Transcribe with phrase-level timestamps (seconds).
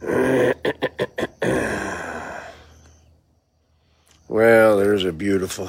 [4.30, 5.68] Well, there's a beautiful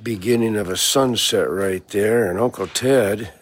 [0.00, 3.32] beginning of a sunset right there, and Uncle Ted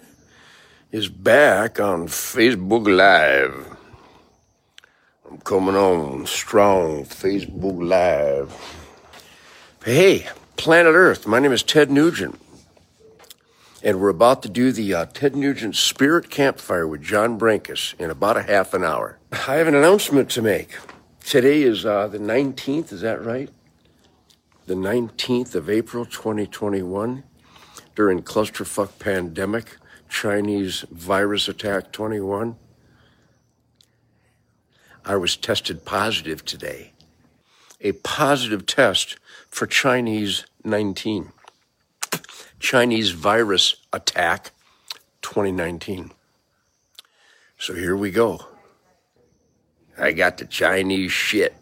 [0.90, 3.76] is back on Facebook Live.
[5.30, 8.50] I'm coming on strong, Facebook Live.
[9.84, 12.40] Hey, Planet Earth, my name is Ted Nugent,
[13.82, 18.10] and we're about to do the uh, Ted Nugent Spirit Campfire with John Brankus in
[18.10, 19.18] about a half an hour.
[19.32, 20.76] I have an announcement to make.
[21.24, 23.48] Today is uh, the 19th, is that right?
[24.66, 27.24] The 19th of April 2021,
[27.94, 29.76] during clusterfuck pandemic,
[30.08, 32.56] Chinese virus attack 21.
[35.04, 36.92] I was tested positive today.
[37.80, 41.32] A positive test for Chinese 19.
[42.60, 44.52] Chinese virus attack
[45.22, 46.12] 2019.
[47.58, 48.46] So here we go.
[49.98, 51.54] I got the Chinese shit.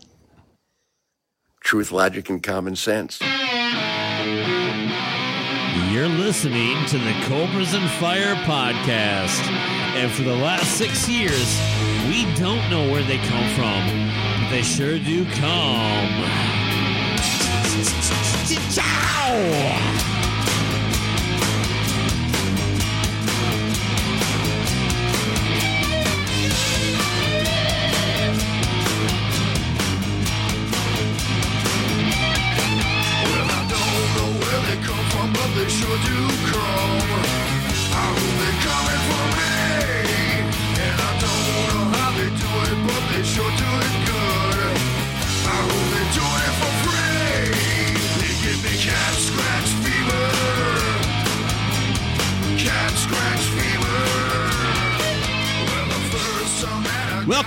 [1.61, 3.21] Truth, logic, and common sense.
[5.91, 9.47] You're listening to the Cobras and Fire podcast.
[9.95, 11.61] And for the last six years,
[12.09, 14.11] we don't know where they come from,
[14.43, 16.25] but they sure do come.
[18.73, 20.08] Ciao!
[35.59, 37.28] They sure do come.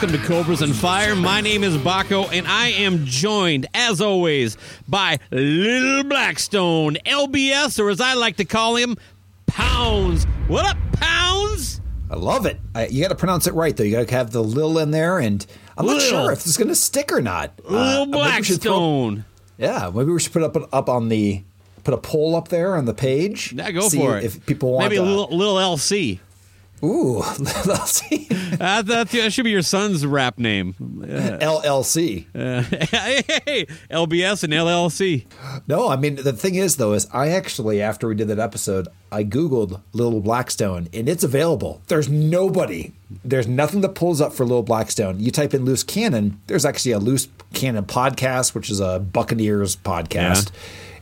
[0.02, 1.16] Welcome to Cobras and Fire.
[1.16, 4.58] My name is Baco, and I am joined, as always,
[4.90, 8.98] by Little Blackstone, LBS, or as I like to call him,
[9.46, 10.24] Pounds.
[10.48, 11.82] What up, Pounds?
[12.10, 12.60] I love it.
[12.74, 13.84] I, you got to pronounce it right, though.
[13.84, 15.46] You got to have the lil in there, and
[15.78, 16.10] I'm not Lil.
[16.10, 17.54] sure if it's going to stick or not.
[17.64, 19.26] Uh, Little maybe throw- Blackstone.
[19.60, 21.44] yeah, maybe we should put up up on the
[21.84, 23.54] put a poll up there on the page.
[23.54, 24.24] Yeah, go see for it.
[24.24, 26.18] If people want, Maybe a uh, little, little LC.
[26.84, 27.20] Ooh,
[27.66, 28.02] let's
[28.60, 30.74] Uh, that, that should be your son's rap name.
[30.80, 32.26] LLC.
[32.34, 32.62] Uh,
[33.46, 35.26] hey, LBS and LLC.
[35.68, 38.88] No, I mean the thing is though is I actually after we did that episode
[39.12, 41.82] I googled Little Blackstone and it's available.
[41.88, 42.94] There's nobody.
[43.26, 45.20] There's nothing that pulls up for Little Blackstone.
[45.20, 46.40] You type in loose cannon.
[46.48, 50.50] There's actually a loose cannon podcast, which is a Buccaneers podcast,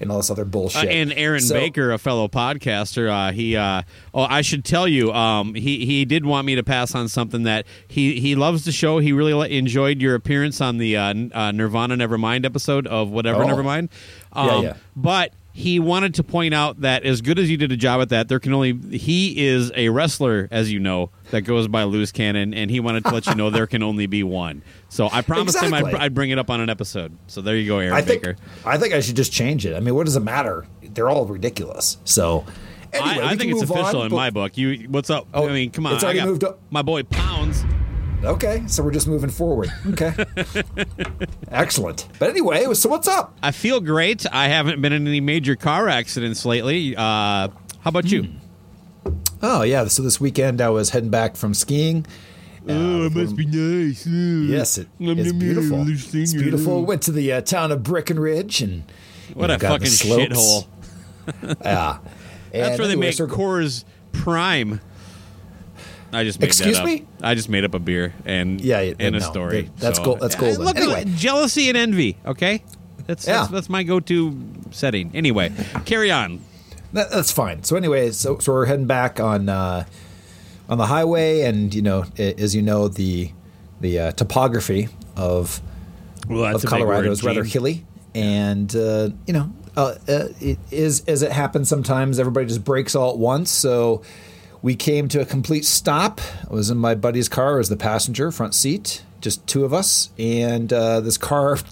[0.02, 0.90] and all this other Uh, bullshit.
[0.90, 3.56] and Aaron So- Baker, a fellow podcaster, uh, he.
[3.56, 3.84] Uh,
[4.14, 7.44] oh, I should tell you, um, he he did want me to pass on something
[7.44, 9.00] that he he loves the show.
[9.00, 13.48] He really enjoyed your appearance on the uh, uh, Nirvana Nevermind episode of whatever Oh.
[13.48, 13.90] Nevermind.
[14.36, 14.74] Yeah, Um, yeah.
[14.96, 18.10] But he wanted to point out that as good as you did a job at
[18.10, 22.12] that, there can only he is a wrestler, as you know, that goes by loose
[22.12, 24.63] cannon, and he wanted to let you know there can only be one.
[24.90, 27.17] So I promised him I'd, I'd bring it up on an episode.
[27.28, 28.38] So there you go, Aaron I think Baker.
[28.66, 29.75] I think I should just change it.
[29.75, 30.68] I mean, what does it matter?
[30.81, 31.97] They're all ridiculous.
[32.03, 32.45] So
[32.94, 34.57] anyway, I, I think it's official on, in my book.
[34.57, 35.28] You, what's up?
[35.34, 35.94] Oh, I mean, come on.
[35.94, 36.59] it's already got moved up.
[36.69, 37.63] My boy Pounds.
[38.23, 39.72] Okay, so we're just moving forward.
[39.88, 40.13] Okay,
[41.51, 42.06] excellent.
[42.19, 43.38] But anyway, so what's up?
[43.41, 44.25] I feel great.
[44.29, 46.97] I haven't been in any major car accidents lately.
[46.97, 47.51] Uh, how
[47.85, 48.28] about you?
[49.41, 52.05] Oh yeah, so this weekend I was heading back from skiing.
[52.67, 54.05] oh, it must be nice.
[54.05, 55.88] Yes, it, it's beautiful.
[55.89, 56.83] It's beautiful.
[56.86, 58.83] Went to the uh, town of Breckenridge and
[59.33, 60.36] What know, a got in the fucking slopes.
[60.36, 60.68] shithole.
[61.63, 62.00] Yeah,
[62.51, 64.81] That's where they anyway, make so- Coors Prime.
[66.12, 66.88] I just made Excuse that up.
[66.88, 67.06] me?
[67.21, 69.62] I just made up a beer and Yeah, yeah, and a story.
[69.62, 70.63] that- that's So- gold- that's Uh, golden.
[70.63, 71.06] Look, Anyway.
[71.15, 72.18] jealousy and envy.
[72.25, 72.63] Okay,
[73.06, 73.33] that's Yeah.
[73.42, 74.35] that's, that's my go-to
[74.71, 75.12] setting.
[75.13, 75.51] Anyway,
[75.85, 76.39] carry on.
[76.94, 77.63] That, that's fine.
[77.63, 79.86] So anyway, so so we're heading back on uh,
[80.68, 83.31] on the highway, and you know, a- as you know, the
[83.81, 85.62] the uh, topography of
[86.27, 91.21] Well, of Colorado is rather hilly, and uh, you know, uh, uh, it is as
[91.21, 92.19] it happens sometimes.
[92.19, 94.01] Everybody just breaks all at once, so
[94.62, 96.19] we came to a complete stop.
[96.50, 100.09] I was in my buddy's car as the passenger, front seat, just two of us,
[100.18, 101.57] and uh, this car.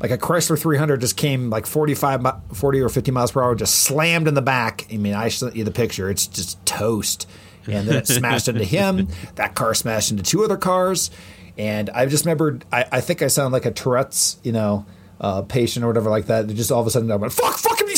[0.00, 3.78] Like a Chrysler 300 just came like 45, 40 or 50 miles per hour, just
[3.80, 4.86] slammed in the back.
[4.92, 6.10] I mean, I sent you the picture.
[6.10, 7.28] It's just toast.
[7.66, 9.08] And then it smashed into him.
[9.34, 11.10] That car smashed into two other cars.
[11.58, 14.86] And I just remembered, I, I think I sound like a Tourette's, you know,
[15.20, 16.46] uh, patient or whatever like that.
[16.48, 17.96] Just all of a sudden I went, fuck, fuck him, you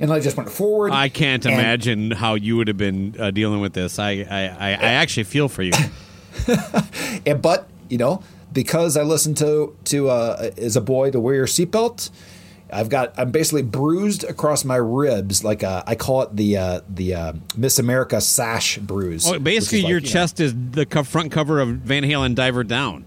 [0.00, 0.92] and I just went forward.
[0.92, 3.98] I can't and- imagine how you would have been uh, dealing with this.
[3.98, 5.72] I, I, I, I actually feel for you.
[7.24, 8.22] And but you know,
[8.56, 12.10] because I listened to to uh, as a boy to wear your seatbelt,
[12.72, 16.80] I've got I'm basically bruised across my ribs, like uh, I call it the uh,
[16.88, 19.26] the uh, Miss America sash bruise.
[19.26, 22.64] Oh, basically, like, your you know, chest is the front cover of Van Halen Diver
[22.64, 23.04] Down.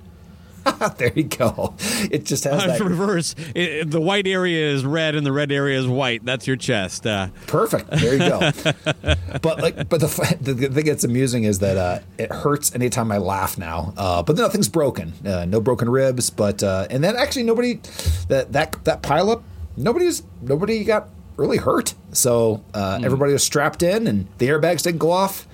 [0.97, 1.75] there you go.
[2.11, 3.35] It just has Uh, that reverse.
[3.55, 6.23] It, the white area is red and the red area is white.
[6.25, 7.05] That's your chest.
[7.05, 7.89] Uh, Perfect.
[7.91, 8.39] There you go.
[9.41, 13.17] but like, but the, the thing that's amusing is that uh, it hurts anytime I
[13.17, 13.93] laugh now.
[13.97, 15.13] Uh, but nothing's broken.
[15.25, 16.29] Uh, no broken ribs.
[16.29, 17.79] But uh, and then actually nobody
[18.27, 19.43] that that that pileup
[19.77, 21.93] nobody's nobody got really hurt.
[22.11, 25.47] So uh, everybody was strapped in and the airbags didn't go off.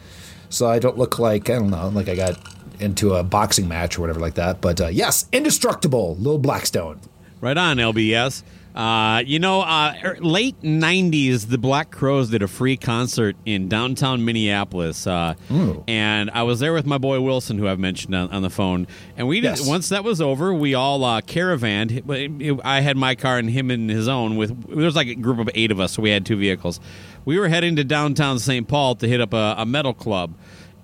[0.50, 2.38] So I don't look like I don't know like I got
[2.80, 4.62] into a boxing match or whatever like that.
[4.62, 7.00] But uh, yes, indestructible, Lil Blackstone.
[7.42, 8.44] right on, LBS.
[8.75, 13.69] Uh, you know, uh, er, late '90s, the Black Crowes did a free concert in
[13.69, 15.36] downtown Minneapolis, uh,
[15.88, 18.86] and I was there with my boy Wilson, who I've mentioned on, on the phone.
[19.16, 19.66] And we did, Yes.
[19.66, 21.22] once that was over, we all uh,
[22.42, 24.36] it- I had my car and him in his own.
[24.36, 26.81] With there was like a group of eight of us, so we had two vehicles.
[27.24, 28.68] We were heading to downtown St.
[28.68, 30.33] Paul to hit up a, a metal club.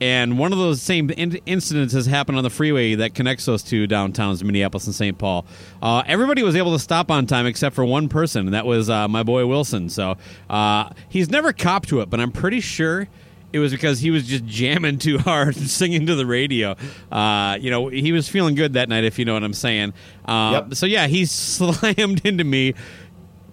[0.02, 3.62] And one of those same in- incidents has happened on the freeway that connects those
[3.62, 5.16] two downtowns, Minneapolis and St.
[5.18, 5.46] Paul.
[5.82, 8.90] Uh, everybody was able to stop on time except for one person, and that was
[8.90, 9.90] uh, my boy Wilson.
[9.90, 10.18] So
[10.50, 13.08] uh, he's never copped to it, but I'm pretty sure
[13.54, 16.76] it was because he was just jamming too hard, and singing to the radio.
[17.12, 19.94] Uh, you know, he was feeling good that night, if you know what I'm saying.
[20.26, 20.76] Uh, Yep.
[20.76, 22.74] So yeah, he slammed into me,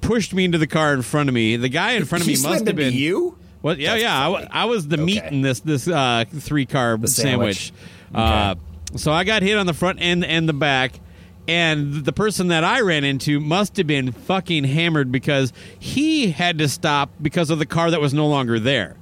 [0.00, 1.56] pushed me into the car in front of me.
[1.56, 3.36] The guy in front of He me must have been you.
[3.62, 4.28] Well, yeah, That's yeah.
[4.28, 4.62] I.
[4.62, 7.72] I was the meat in this this uh, three carb sandwich.
[7.72, 7.72] sandwich.
[8.14, 8.54] Uh,
[8.96, 11.00] so I got hit on the front end and the back,
[11.46, 16.58] and the person that I ran into must have been fucking hammered because he had
[16.58, 18.96] to stop because of the car that was no longer there.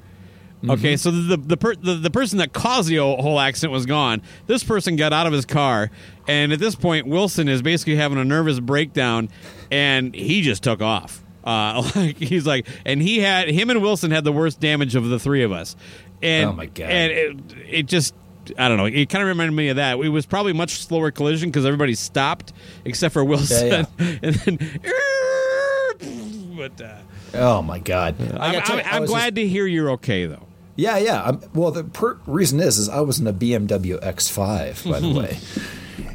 [0.59, 0.71] Mm-hmm.
[0.71, 4.23] Okay, so the the, per, the the person that caused the whole accident was gone.
[4.47, 5.91] This person got out of his car,
[6.27, 9.29] and at this point, Wilson is basically having a nervous breakdown,
[9.71, 11.23] and he just took off.
[11.47, 15.09] Uh, like he's like, and he had him and Wilson had the worst damage of
[15.09, 15.77] the three of us.
[16.21, 16.91] And Oh, my God.
[16.91, 17.37] And it,
[17.69, 18.15] it just.
[18.59, 18.85] I don't know.
[18.85, 19.99] It kind of reminded me of that.
[19.99, 22.53] It was probably much slower collision because everybody stopped
[22.85, 23.87] except for Wilson.
[23.99, 24.59] and then,
[26.57, 26.99] but uh,
[27.35, 28.15] Oh my god!
[28.39, 30.47] I I'm, I'm, I'm glad to hear you're okay though.
[30.77, 31.23] Yeah, yeah.
[31.23, 35.09] Um, well, the per- reason is, is I was in a BMW X5, by the
[35.11, 35.39] way,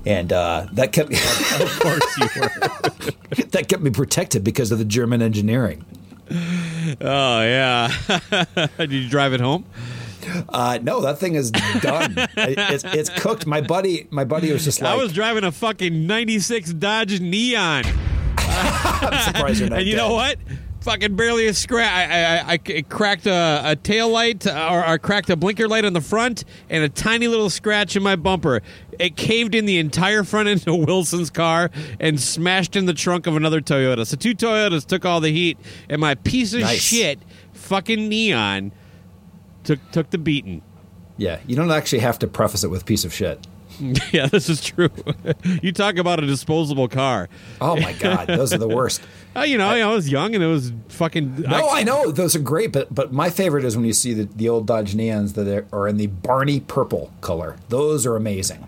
[0.05, 2.49] and uh, that kept Of course you were.
[3.51, 5.85] that kept me protected because of the German engineering.
[7.01, 7.91] Oh yeah.
[8.77, 9.65] Did you drive it home?
[10.49, 12.15] Uh, no, that thing is done.
[12.37, 13.45] It's, it's cooked.
[13.45, 17.83] My buddy, my buddy was just like, I was driving a fucking '96 Dodge Neon,
[18.37, 20.37] I'm surprised you're not and you dead." know what?
[20.81, 21.91] Fucking barely a scratch.
[21.91, 24.51] I, I, I, I cracked a, a tail light, or
[24.83, 28.15] I cracked a blinker light on the front, and a tiny little scratch in my
[28.15, 28.61] bumper.
[28.97, 33.27] It caved in the entire front end of Wilson's car and smashed in the trunk
[33.27, 34.07] of another Toyota.
[34.07, 36.81] So two Toyotas took all the heat, and my piece of Nice.
[36.81, 37.19] shit,
[37.53, 38.71] fucking Neon,
[39.63, 40.63] took took the beating.
[41.17, 43.45] Yeah, you don't actually have to preface it with piece of shit.
[44.11, 44.89] Yeah, this is true.
[45.61, 47.29] you talk about a disposable car.
[47.59, 49.01] Oh my god, those are the worst.
[49.35, 51.41] Oh, you know, I, was young and it was fucking.
[51.41, 54.23] No, I know those are great, but but my favorite is when you see the,
[54.25, 57.57] the old Dodge Neons that are, in the Barney purple color.
[57.69, 58.67] Those are amazing.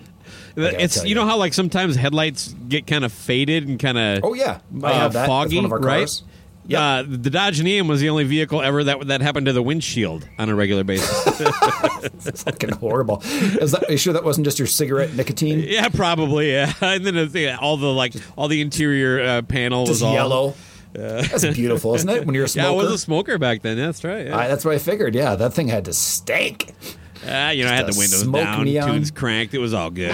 [0.56, 4.24] It's tell you know how like sometimes headlights get kind of faded and kind of
[4.24, 5.14] Oh yeah, uh, have that.
[5.14, 6.22] That's foggy, one of our right?
[6.66, 6.80] Yep.
[6.80, 10.28] Uh, the Dodge Neon was the only vehicle ever that that happened to the windshield
[10.38, 11.10] on a regular basis.
[12.44, 13.22] Fucking horrible.
[13.26, 15.60] Is that, are you sure that wasn't just your cigarette nicotine?
[15.60, 16.52] yeah, probably.
[16.52, 20.14] Yeah, and then yeah, all the like all the interior uh, panel was Just all
[20.14, 20.54] yellow.
[20.94, 22.26] That's beautiful, isn't it?
[22.26, 23.78] When you're a Yeah, I was a smoker back then.
[23.78, 24.28] That's right.
[24.28, 24.38] Yeah.
[24.38, 25.16] I, that's what I figured.
[25.16, 26.72] Yeah, that thing had to stink.
[27.28, 28.90] Ah, you know, I had the windows down, neon.
[28.90, 29.56] tunes cranked.
[29.56, 30.14] It was all good.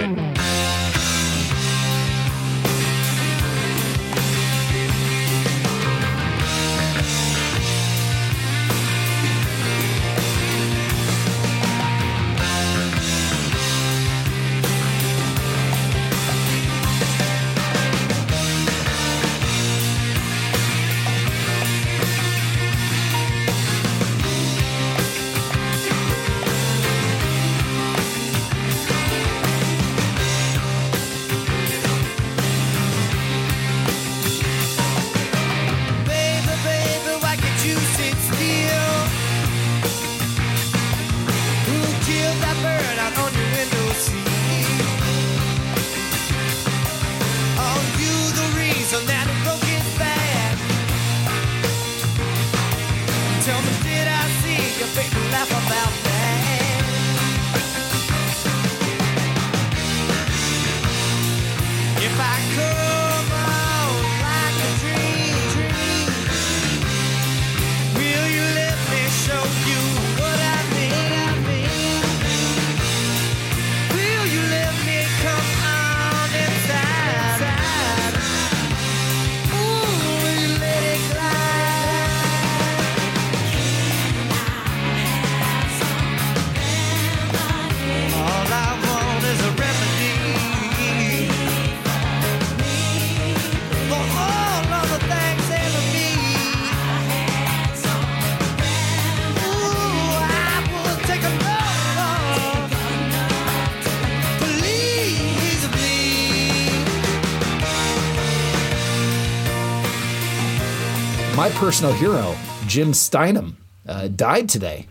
[111.60, 112.34] Personal hero,
[112.66, 113.54] Jim Steinman,
[113.86, 114.86] uh, died today.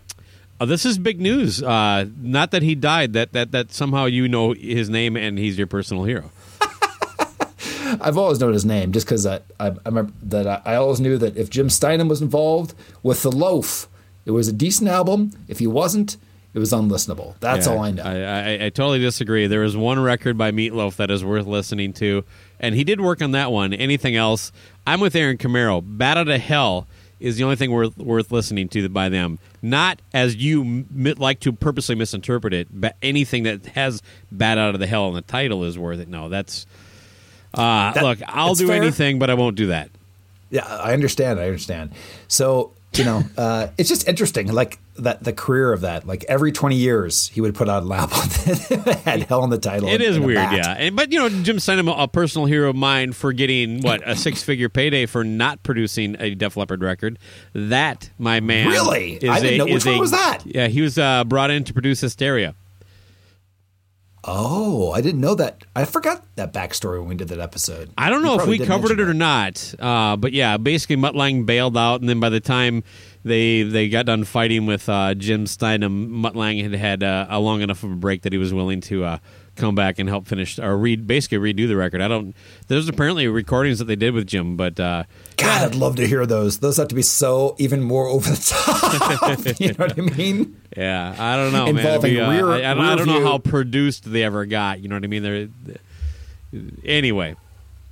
[0.61, 1.63] Oh, this is big news.
[1.63, 3.13] Uh, not that he died.
[3.13, 6.29] That that that somehow you know his name and he's your personal hero.
[8.01, 10.99] I've always known his name just because I, I, I remember that I, I always
[10.99, 13.87] knew that if Jim Steinman was involved with The Loaf,
[14.25, 15.31] it was a decent album.
[15.47, 16.17] If he wasn't,
[16.53, 17.33] it was unlistenable.
[17.39, 18.03] That's Yeah, all I know.
[18.03, 19.47] I, I, I totally disagree.
[19.47, 22.23] There is one record by Meatloaf that is worth listening to,
[22.59, 23.73] and he did work on that one.
[23.73, 24.51] Anything else?
[24.87, 25.81] I'm with Aaron Camaro.
[25.85, 26.87] Bat Out of Hell
[27.19, 29.39] is the only thing worth worth listening to by them.
[29.61, 34.01] Not as you m- like to purposely misinterpret it, but anything that has
[34.31, 36.07] "Bat Out of the Hell" in the title is worth it.
[36.07, 36.65] No, that's.
[37.53, 38.75] Uh, That- look, I'll do fair.
[38.81, 39.89] anything, but I won't do that.
[40.51, 41.39] Yeah, I understand.
[41.39, 41.91] I understand.
[42.27, 46.05] So you know, uh, it's just interesting, like that the career of that.
[46.07, 49.57] Like every twenty years, he would put out an album that had "Hell" in the
[49.57, 49.87] title.
[49.87, 50.75] It and- is and weird, yeah.
[50.77, 54.15] And, but you know, Jim Steinman, a personal hero of mine for getting what a
[54.15, 57.19] six-figure payday for not producing a Def Leppard record.
[57.53, 59.13] That, my man, Really?
[59.13, 60.39] is I didn't a- know- which one a- was that?
[60.45, 62.55] Yeah, he was uh, brought in to produce Hysteria.
[64.31, 65.63] Oh, I didn't know that.
[65.75, 67.89] I forgot that backstory when we did that episode.
[67.97, 71.15] I don't know You if we covered it or not, uh, but yeah, basically Mutt
[71.15, 72.83] Lange bailed out, and then by the time
[73.23, 77.39] they they got done fighting with uh, Jim Steinman, Mutt Lange had had uh, a
[77.39, 79.17] long enough of a break that he was willing to uh,
[79.55, 81.99] come back and help finish or read basically redo the record.
[81.99, 82.35] I don't.
[82.67, 85.05] There's apparently recordings that they did with Jim, but uh,
[85.39, 86.59] God, I'd love to hear those.
[86.59, 88.35] Those have to be so even more over the
[89.47, 89.59] top.
[89.59, 90.61] you know what I mean?
[90.75, 92.29] Yeah, I don't know, Involving man.
[92.29, 94.81] Be, uh, rear- I, I don't, I don't know how produced they ever got.
[94.81, 95.23] You know what I mean?
[95.23, 95.47] They're,
[96.85, 97.35] anyway,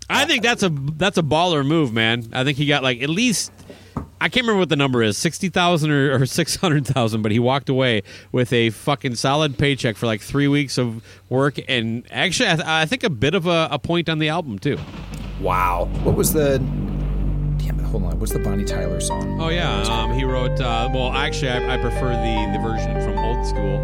[0.09, 2.29] I think that's a that's a baller move, man.
[2.33, 3.51] I think he got like at least
[4.19, 7.31] I can't remember what the number is sixty thousand or, or six hundred thousand, but
[7.31, 12.05] he walked away with a fucking solid paycheck for like three weeks of work, and
[12.11, 14.77] actually, I, th- I think a bit of a, a point on the album too.
[15.39, 15.87] Wow.
[16.03, 16.59] What was the?
[17.57, 17.85] Damn it!
[17.85, 18.19] Hold on.
[18.19, 19.39] What's the Bonnie Tyler song?
[19.41, 20.59] Oh yeah, um, he wrote.
[20.59, 23.77] Uh, well, actually, I, I prefer the the version from old school.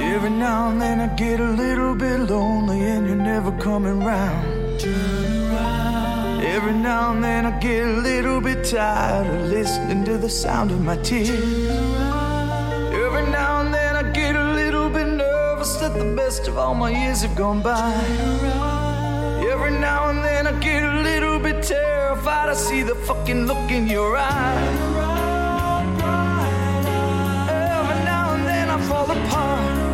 [0.00, 4.82] Every now and then I get a little bit lonely and you're never coming round.
[6.44, 10.70] Every now and then I get a little bit tired of listening to the sound
[10.70, 11.30] of my tears.
[11.30, 16.74] Every now and then I get a little bit nervous that the best of all
[16.74, 18.81] my years have gone by.
[19.64, 22.48] Every now and then I get a little bit terrified.
[22.48, 24.56] I see the fucking look in your eye.
[27.48, 29.91] Every now and then I fall apart.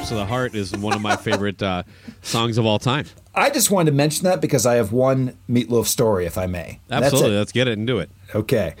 [0.00, 0.08] Heart.
[0.08, 1.82] Total of the Heart is one of my favorite uh,
[2.22, 3.06] songs of all time.
[3.34, 6.80] I just wanted to mention that because I have one Meatloaf story, if I may.
[6.90, 8.10] Absolutely, let's get it and do it.
[8.34, 8.74] Okay.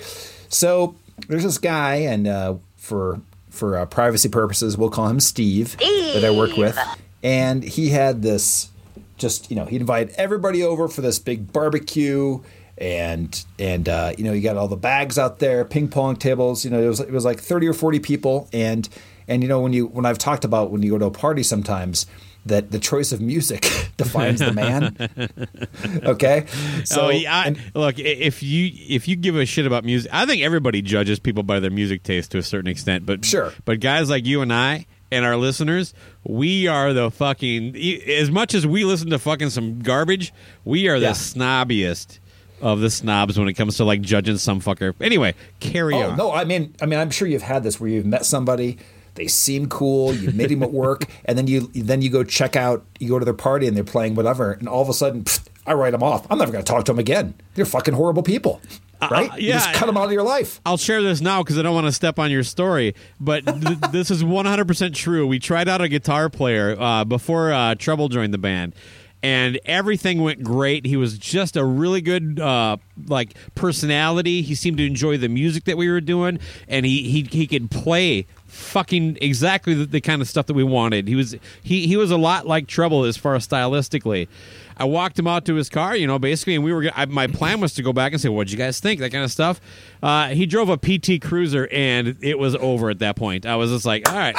[0.48, 0.96] So
[1.28, 6.24] there's this guy, and uh, for for uh, privacy purposes, we'll call him Steve, that
[6.24, 6.78] I work with.
[7.22, 8.70] And he had this,
[9.18, 12.40] just you know, he'd invite everybody over for this big barbecue,
[12.78, 16.64] and and uh, you know, you got all the bags out there, ping pong tables.
[16.64, 18.88] You know, it was it was like thirty or forty people, and
[19.30, 21.42] and you know when you when I've talked about when you go to a party
[21.42, 22.04] sometimes.
[22.46, 23.66] That the choice of music
[23.98, 24.96] defines the man.
[26.04, 29.66] okay, oh, so oh, yeah, I, and- look, if you if you give a shit
[29.66, 33.04] about music, I think everybody judges people by their music taste to a certain extent.
[33.04, 33.52] But Sure.
[33.66, 35.92] but guys like you and I and our listeners,
[36.24, 37.76] we are the fucking.
[38.08, 40.32] As much as we listen to fucking some garbage,
[40.64, 41.12] we are the Yeah.
[41.12, 42.20] snobbiest
[42.62, 44.94] of the snobs when it comes to like judging some fucker.
[45.00, 46.16] Anyway, carry Oh on.
[46.16, 48.78] no, I mean, I mean, I'm sure you've had this where you've met somebody,
[49.20, 52.56] they seem cool, you meet him at work, and then you then you go check
[52.56, 55.24] out, you go to their party and they're playing whatever, and all of a sudden,
[55.24, 56.26] pfft, I write them off.
[56.30, 57.34] I'm never going to talk to them again.
[57.54, 58.62] They're fucking horrible people,
[59.10, 59.30] right?
[59.38, 60.58] you yeah, just cut them out of your life.
[60.64, 63.78] I'll share this now because I don't want to step on your story, but th-
[63.92, 65.26] this is 100% true.
[65.26, 68.74] We tried out a guitar player uh, before uh, Trouble joined the band,
[69.22, 70.86] and everything went great.
[70.86, 74.42] He was just a really good uh, like personality.
[74.42, 77.70] He seemed to enjoy the music that we were doing, and he he he could
[77.70, 81.06] play fucking exactly the, the kind of stuff that we wanted.
[81.08, 84.28] He was he he was a lot like Trouble as far as stylistically.
[84.76, 86.90] I walked him out to his car, you know, basically, and we were.
[86.96, 89.22] I, my plan was to go back and say, "What'd you guys think?" That kind
[89.24, 89.60] of stuff.
[90.02, 93.44] Uh, he drove a PT Cruiser, and it was over at that point.
[93.44, 94.36] I was just like, "All right,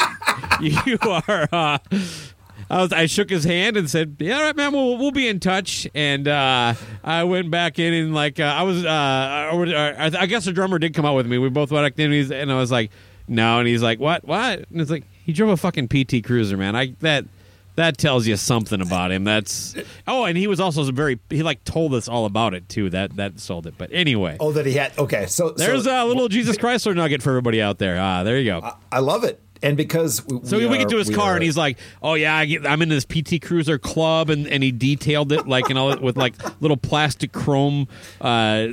[0.62, 1.78] you are." Uh,
[2.72, 2.94] I was.
[2.94, 4.72] I shook his hand and said, "Yeah, all right, man.
[4.72, 6.74] We'll we'll be in touch." And uh,
[7.04, 8.86] I went back in and like uh, I was.
[8.86, 11.38] Uh, I, I guess the drummer did come out with me.
[11.38, 12.92] We both went in, and, I was like,
[13.28, 14.24] "No," and he's like, "What?
[14.26, 16.78] What?" And it's like he drove a fucking PT Cruiser, man.
[16.78, 17.26] I that
[17.76, 19.26] that tells you something about him.
[19.26, 19.76] That's
[20.08, 22.90] oh, and he was also very he like told us all about it too.
[22.90, 23.74] That that sold it.
[23.78, 24.98] But anyway, Oh, that he had.
[24.98, 28.00] Okay, so there's so, a little Jesus Chrysler nugget for everybody out there.
[28.00, 28.76] Ah, there you go.
[28.90, 31.36] I love it, and because we, So we, we get are- to his car are-
[31.36, 34.64] and he's like, "Oh yeah, I get, I'm in this PT Cruiser club," and, and
[34.64, 37.88] he detailed it like and all with like little plastic chrome
[38.20, 38.68] uh,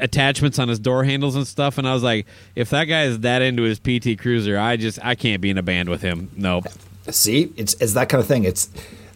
[0.00, 1.78] attachments on his door handles and stuff.
[1.78, 4.98] And I was like, if that guy is that into his PT Cruiser, I just
[5.04, 6.30] I can't be in a band with him.
[6.36, 6.66] Nope.
[7.10, 8.44] See, it's it's that kind of thing.
[8.44, 8.68] It's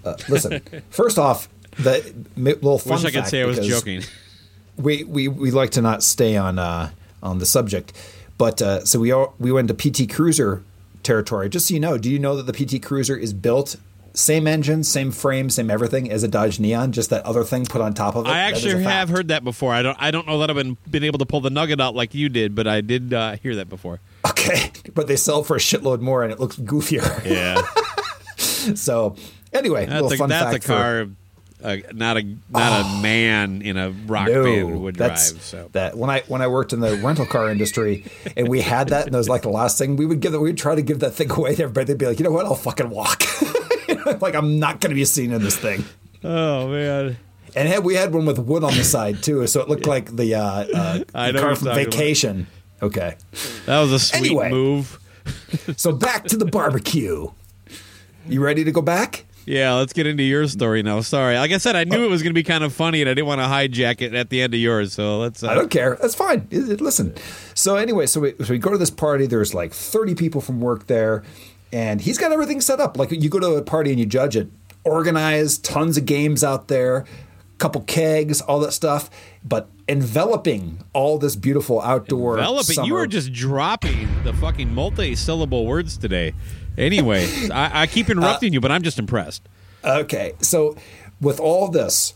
[0.05, 0.61] uh, listen.
[0.91, 1.49] first off,
[1.79, 4.03] the little fun Wish I could fact, say I was joking.
[4.77, 6.91] We, we we like to not stay on uh,
[7.23, 7.93] on the subject,
[8.39, 10.63] but uh, so we all, we went to PT Cruiser
[11.03, 11.49] territory.
[11.49, 13.77] Just so you know, do you know that the PT Cruiser is built
[14.15, 16.93] same engine, same frame, same everything as a Dodge Neon?
[16.93, 18.29] Just that other thing put on top of it.
[18.29, 19.73] I actually have heard that before.
[19.73, 21.95] I don't I don't know that I've been been able to pull the nugget out
[21.95, 24.01] like you did, but I did uh, hear that before.
[24.27, 27.25] Okay, but they sell for a shitload more, and it looks goofier.
[27.25, 27.63] Yeah,
[28.75, 29.17] So
[29.53, 31.11] anyway, that's little a, fun that's a fact for-
[31.63, 35.19] Uh, not a not a man in a rock band would drive.
[35.19, 38.05] So that when I when I worked in the rental car industry
[38.37, 40.41] and we had that and it was like the last thing we would give that
[40.41, 41.87] we would try to give that thing away to everybody.
[41.87, 43.23] They'd be like, you know what, I'll fucking walk.
[44.21, 45.85] like I'm not going to be seen in this thing.
[46.25, 47.17] oh man,
[47.55, 50.15] And had, we had one with wood on the side too, so it looked like
[50.17, 51.85] the, uh, uh, I the car from you're about.
[51.85, 52.47] Vacation.
[52.83, 53.15] Okay,
[53.67, 54.51] that was a sweet Anyway.
[54.51, 54.99] move.
[55.77, 57.29] so back to the barbecue.
[58.29, 59.25] You ready to go back?
[59.45, 61.01] Yeah, let's get into your story now.
[61.01, 63.11] Sorry, like I said, I knew it was going to be kind of funny, and
[63.11, 64.93] I didn't want to hijack it at the end of yours.
[64.93, 65.43] So let's.
[65.43, 65.97] Uh, I don't care.
[66.01, 66.47] That's fine.
[66.51, 67.15] Listen.
[67.55, 69.27] So anyway, so we, so we go to this party.
[69.27, 71.25] There's like 30 people from work there,
[71.73, 72.97] and he's got everything set up.
[72.97, 74.49] Like you go to a party and you judge it,
[74.85, 77.05] organized, tons of games out there,
[77.59, 79.11] couple kegs, all that stuff.
[79.45, 82.37] But enveloping all this beautiful outdoor.
[82.37, 82.69] Developing.
[82.69, 86.35] You summer- were just dropping the fucking multi-syllable words today.
[86.79, 89.43] Anyway, I, I keep interrupting you, but I'm just impressed.
[89.85, 90.77] Okay, so
[91.21, 92.15] with all this,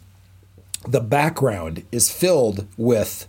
[0.87, 3.27] the background is filled with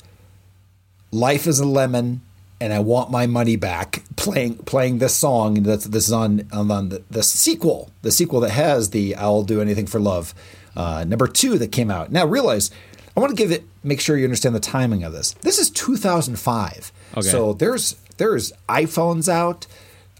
[1.11, 2.21] "Life is a Lemon"
[2.61, 5.63] and "I Want My Money Back" playing playing this song.
[5.63, 9.43] That's this is on on, on the, the sequel, the sequel that has the "I'll
[9.43, 10.33] Do Anything for Love"
[10.75, 12.11] uh, number two that came out.
[12.11, 12.69] Now realize,
[13.15, 15.31] I want to give it make sure you understand the timing of this.
[15.41, 17.27] This is 2005, Okay.
[17.27, 19.65] so there's there's iPhones out.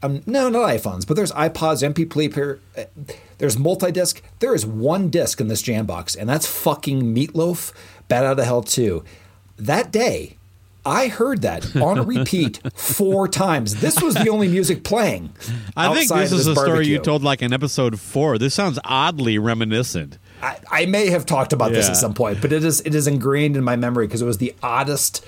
[0.04, 2.60] Um, no, not iPhones, but there's iPods, MP3 player.
[2.78, 2.84] uh,
[3.40, 4.22] There's multi-disc.
[4.40, 7.74] There is one disc in this jam box, and that's fucking Meatloaf,
[8.08, 9.04] Bat Out of Hell 2.
[9.58, 10.38] That day,
[10.86, 13.82] I heard that on repeat four times.
[13.82, 15.32] This was the only music playing.
[15.76, 18.38] I think this is a story you told like in episode four.
[18.38, 20.18] This sounds oddly reminiscent.
[20.44, 23.08] I, I may have talked about this at some point, but it is it is
[23.08, 25.26] ingrained in my memory because it was the oddest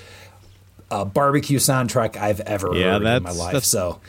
[0.90, 3.64] uh, barbecue soundtrack I've ever Yeah, heard in my life.
[3.64, 4.00] So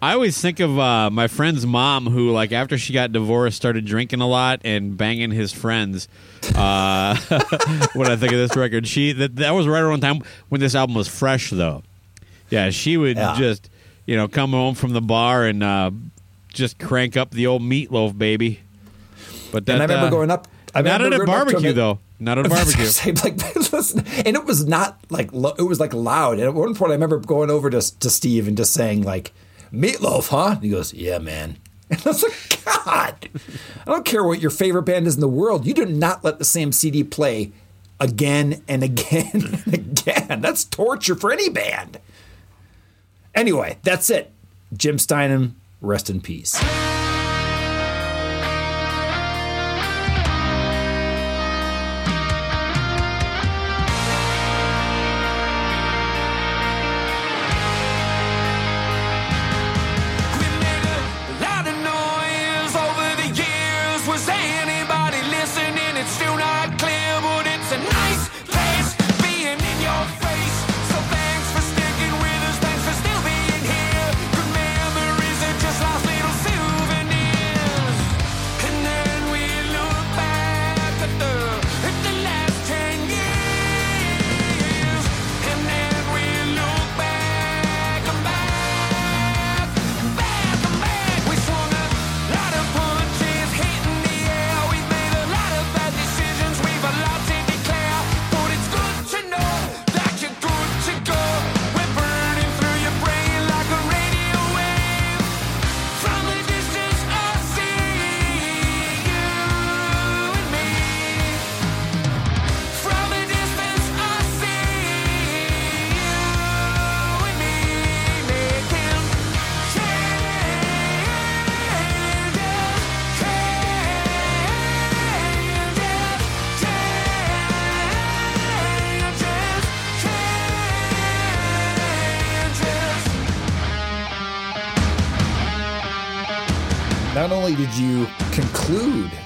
[0.00, 3.84] I always think of uh, my friend's mom, who like after she got divorced, started
[3.84, 6.06] drinking a lot and banging his friends.
[6.54, 7.16] Uh,
[7.94, 10.60] when I think of this record, she that that was right around the time when
[10.60, 11.82] this album was fresh, though.
[12.50, 13.34] Yeah, she would Yeah.
[13.36, 13.68] just
[14.06, 15.90] you know come home from the bar and uh,
[16.54, 18.60] just crank up the old meatloaf, baby.
[19.50, 20.46] But that, and I remember uh, going up.
[20.74, 21.98] I not at a barbecue though.
[22.20, 22.84] Not at a barbecue.
[23.24, 26.34] like, listen, and it was not like lo- it was like loud.
[26.34, 29.32] And at one point, I remember going over to to Steve and just saying like,
[29.72, 31.56] "Meatloaf, huh?" He goes, "Yeah, man."
[31.90, 33.28] And I was like, "God,
[33.86, 35.66] I don't care what your favorite band is in the world.
[35.66, 37.50] You do not let the same CD play
[37.98, 40.40] again and again and again.
[40.42, 41.98] That's torture for any band."
[43.34, 44.32] Anyway, that's it.
[44.76, 46.60] Jim Steinman, rest in peace.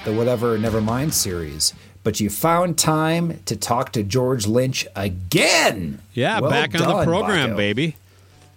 [0.05, 5.99] The Whatever Nevermind series, but you found time to talk to George Lynch again.
[6.13, 7.57] Yeah, Well back on the program, Baco.
[7.57, 7.87] baby.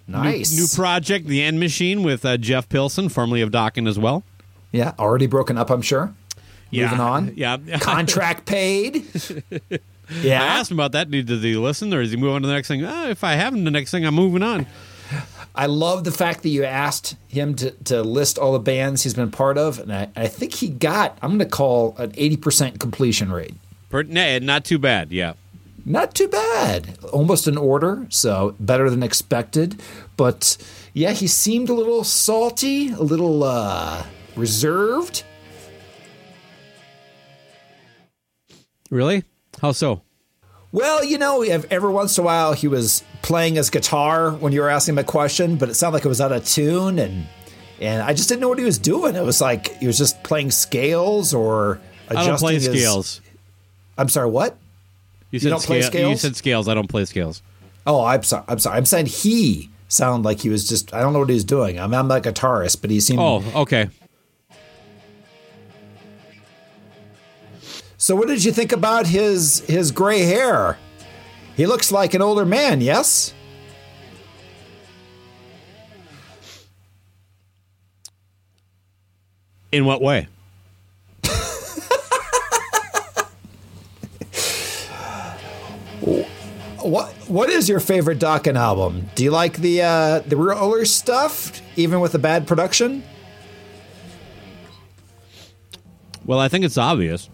[0.08, 0.56] New- Nice.
[0.56, 4.22] New, project, The End Machine, with uh, Jeff Pilson, formerly of Dokken as well.
[4.72, 6.12] yeah, already broken up, I'm sure.
[6.72, 7.32] Moving on.
[7.36, 7.56] Yeah.
[7.80, 9.04] Contract paid.
[10.22, 10.40] Yeah.
[10.42, 11.10] I asked him about that.
[11.10, 12.84] Did, does he listen or is he moving on to the next thing?
[12.84, 14.66] Oh, if I haven't, the next thing, I'm moving on.
[15.56, 19.14] I love the fact that you asked him to, to list all the bands he's
[19.14, 22.78] been part of, and I, I think he got, I'm going to call an 80%
[22.78, 23.54] completion rate.
[23.88, 25.12] Per, nah, not too bad.
[25.12, 25.32] Yeah.
[25.84, 26.98] Not too bad.
[27.12, 29.80] Almost in order, so better than expected.
[30.16, 30.58] But
[30.92, 35.22] yeah, he seemed a little salty, a little uh, reserved.
[38.90, 39.24] Really?
[39.62, 40.02] How so?
[40.76, 44.60] Well, you know, every once in a while he was playing his guitar when you
[44.60, 47.26] were asking him a question, but it sounded like it was out of tune, and
[47.80, 49.16] and I just didn't know what he was doing.
[49.16, 53.22] It was like he was just playing scales or adjusting I don't play his- scales.
[53.96, 54.58] I'm sorry, what?
[55.30, 56.20] You said play scale- You scales?
[56.20, 56.68] said scales.
[56.68, 57.40] I don't play scales.
[57.86, 58.44] Oh, I'm sorry.
[58.46, 58.76] I'm sorry.
[58.76, 60.92] I'm saying he sounded like he was just.
[60.92, 61.80] I don't know what he was doing.
[61.80, 63.20] I'm, I'm not a guitarist, but he seemed.
[63.20, 63.88] Oh, okay.
[68.06, 70.78] So, what did you think about his his gray hair?
[71.56, 72.80] He looks like an older man.
[72.80, 73.34] Yes.
[79.72, 80.28] In what way?
[86.82, 89.10] What What is your favorite Dokken album?
[89.16, 93.02] Do you like the uh, the roller stuff, even with the bad production?
[96.24, 97.28] Well, I think it's obvious.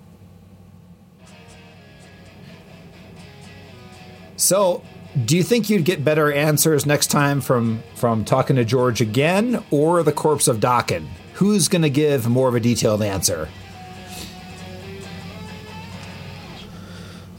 [4.43, 4.83] So,
[5.25, 9.63] do you think you'd get better answers next time from from talking to George again,
[9.71, 11.07] or the corpse of Dokken?
[11.35, 13.49] Who's going to give more of a detailed answer?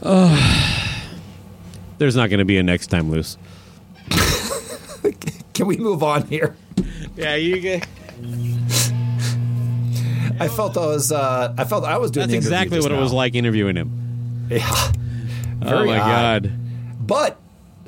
[1.98, 3.36] There's not going to be a next time, Loose.
[5.52, 6.56] Can we move on here?
[7.16, 7.86] Yeah, you get.
[10.40, 12.98] I felt I was uh, I felt I was doing That's the exactly just what
[12.98, 14.46] it was like interviewing him.
[14.48, 14.66] Yeah.
[15.62, 16.44] oh my odd.
[16.44, 16.63] god.
[17.06, 17.38] But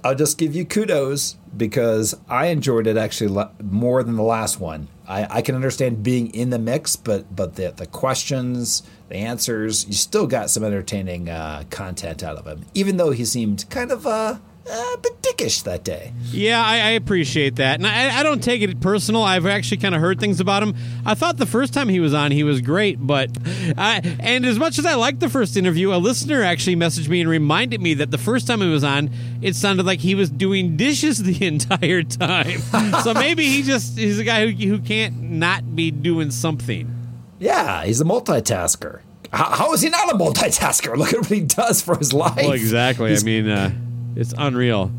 [0.05, 4.89] I'll just give you kudos because I enjoyed it actually more than the last one.
[5.09, 9.87] I, I can understand being in the mix, but but the the questions, the answers,
[9.87, 13.91] you still got some entertaining uh, content out of him, even though he seemed kind
[13.91, 16.13] of uh, a bit dickish that day.
[16.31, 19.23] Yeah, I, I appreciate that, and I, I don't take it personal.
[19.23, 20.75] I've actually kind of heard things about him.
[21.05, 23.31] I thought the first time he was on, he was great, but
[23.77, 27.21] I, and as much as I liked the first interview, a listener actually messaged me
[27.21, 29.11] and reminded me that the first time he was on,
[29.43, 32.59] it sounded like he was doing dishes the entire time.
[33.03, 36.93] so maybe he just he's a guy who, who can't not be doing something.
[37.39, 39.01] Yeah, he's a multitasker.
[39.33, 40.97] How, how is he not a multitasker?
[40.97, 42.37] Look at what he does for his life.
[42.37, 43.11] Well, exactly.
[43.11, 43.71] He's I mean, uh,
[44.17, 44.91] it's unreal.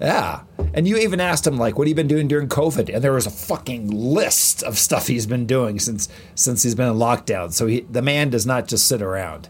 [0.00, 0.42] Yeah.
[0.74, 2.94] And you even asked him like what have you been doing during COVID?
[2.94, 6.88] And there was a fucking list of stuff he's been doing since since he's been
[6.88, 7.52] in lockdown.
[7.52, 9.48] So he, the man does not just sit around.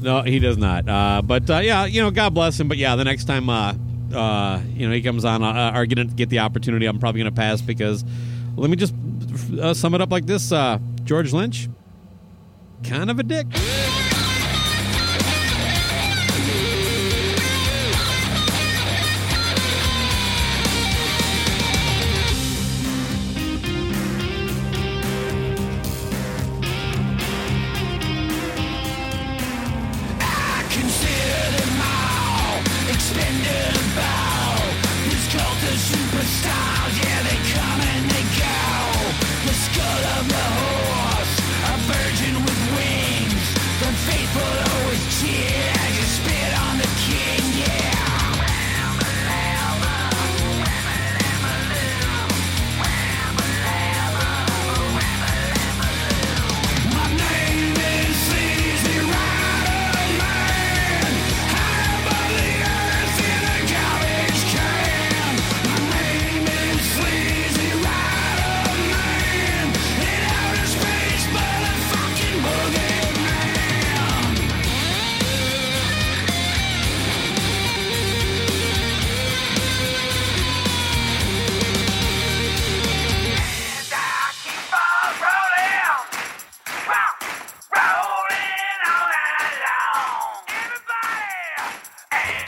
[0.00, 0.88] No, he does not.
[0.88, 2.68] Uh, but uh, yeah, you know, God bless him.
[2.68, 3.74] But yeah, the next time, uh,
[4.14, 7.32] uh, you know, he comes on uh, or get get the opportunity, I'm probably going
[7.32, 8.04] to pass because
[8.56, 8.94] let me just
[9.60, 11.68] uh, sum it up like this: uh, George Lynch,
[12.82, 13.46] kind of a dick.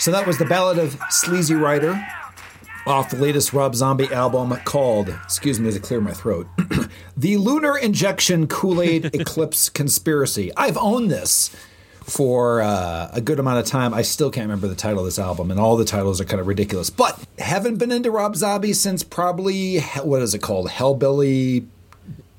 [0.03, 2.05] So that was the Ballad of Sleazy Rider
[2.89, 6.49] off the latest Rob Zombie album called, excuse me to clear my throat,
[7.17, 10.51] The Lunar Injection Kool Aid Eclipse Conspiracy.
[10.57, 11.55] I've owned this
[12.03, 13.95] for uh, a good amount of time.
[13.95, 16.41] I still can't remember the title of this album, and all the titles are kind
[16.41, 16.91] of ridiculous.
[16.91, 20.69] But haven't been into Rob Zombie since probably, what is it called?
[20.69, 21.65] Hellbilly.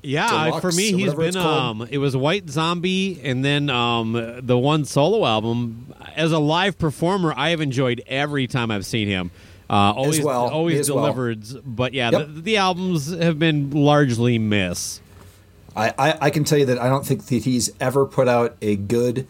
[0.02, 4.58] Yeah, Deluxe for me, he's been um, it was White Zombie, and then um, the
[4.58, 5.94] one solo album.
[6.16, 9.30] As a live performer, I have enjoyed every time I've seen him.
[9.68, 11.04] Uh, always, well, always as well.
[11.04, 11.44] delivered.
[11.64, 12.26] But yeah, Yep.
[12.34, 15.00] the, the albums have been largely miss.
[15.74, 18.56] I, I, I can tell you that I don't think that he's ever put out
[18.62, 19.26] a good,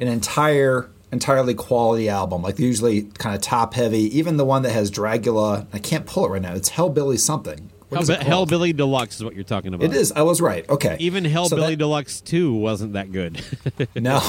[0.00, 2.42] an entire, entirely quality album.
[2.42, 4.16] Like usually kind of top heavy.
[4.16, 6.54] Even the one that has Dracula, I can't pull it right now.
[6.54, 7.70] It's Hellbilly something.
[7.90, 8.20] It?
[8.20, 9.84] Hellbilly Deluxe is what you're talking about.
[9.84, 10.12] It is.
[10.12, 10.68] I was right.
[10.68, 10.96] Okay.
[11.00, 13.40] Even So Hellbilly that- Deluxe Two wasn't that good.
[13.94, 14.20] No,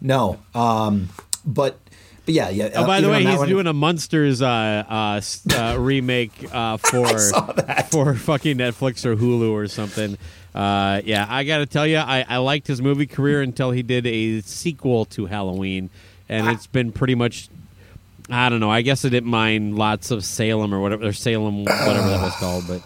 [0.00, 0.38] no.
[0.54, 1.08] Um,
[1.44, 1.78] but
[2.24, 2.70] but yeah, yeah.
[2.74, 4.46] Oh, by the way, he's one- doing a Munsters uh,
[4.88, 5.20] uh,
[5.54, 7.06] uh, remake uh, for
[7.90, 10.18] for fucking Netflix or Hulu or something.
[10.54, 13.82] Uh, yeah, I got to tell you, I, I liked his movie career until he
[13.82, 15.90] did a sequel to Halloween,
[16.28, 17.48] and it's been pretty much.
[18.28, 18.70] I don't know.
[18.70, 22.34] I guess I didn't mind Lords of Salem or whatever, or Salem, whatever that was
[22.40, 22.64] called.
[22.66, 22.82] But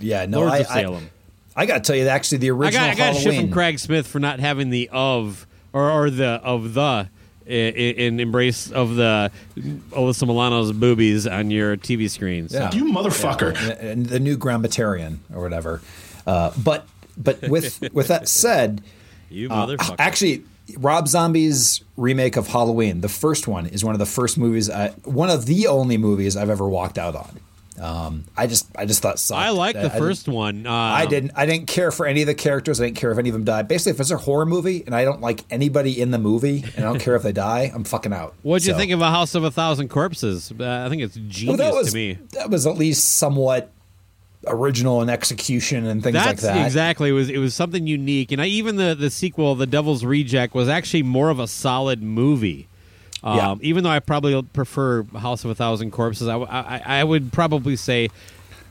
[0.00, 0.40] Yeah, no.
[0.40, 1.10] Lords I, of Salem.
[1.56, 3.40] I, I got to tell you, actually, the I original got I got shit Halloween.
[3.48, 7.08] from Craig Smith for not having the of or, or the of the i-
[7.50, 9.30] i- in embrace of the
[9.90, 12.48] Alyssa Milano's boobies on your TV screen.
[12.48, 12.58] So.
[12.58, 12.72] Yeah.
[12.72, 13.54] You motherfucker.
[13.60, 15.80] and- and the new Grammatarian or whatever.
[16.26, 18.82] Uh, but but with with that said,
[19.30, 19.96] You uh, motherfucker.
[19.98, 20.44] actually,
[20.78, 24.88] Rob Zombie's remake of Halloween, the first one, is one of the first movies, I,
[25.04, 27.40] one of the only movies I've ever walked out on.
[27.80, 29.40] Um, I just I just thought sucked.
[29.40, 30.66] I like the I- I first one.
[30.66, 31.32] Uh, I didn't.
[31.34, 32.80] I didn't care for any of the characters.
[32.80, 33.66] I didn't care if any of them died.
[33.66, 36.84] Basically, if it's a horror movie and I don't like anybody in the movie, and
[36.84, 38.34] I don't care if they die, I'm fucking out.
[38.42, 40.52] What'd you So- think of A House of a Thousand Corpses?
[40.52, 42.18] Uh, I think it's genius Well, that was to me.
[42.34, 43.70] that was at least somewhat
[44.46, 46.64] original in execution and things like That's that.
[46.64, 47.28] exactly it was.
[47.28, 51.02] It was something unique, and I, even the the sequel, The Devil's Reject, was actually
[51.04, 52.68] more of a solid movie.
[53.24, 53.54] Um, Yeah.
[53.60, 57.76] Even though I probably prefer House of a Thousand Corpses, I, I, I would probably
[57.76, 58.08] say,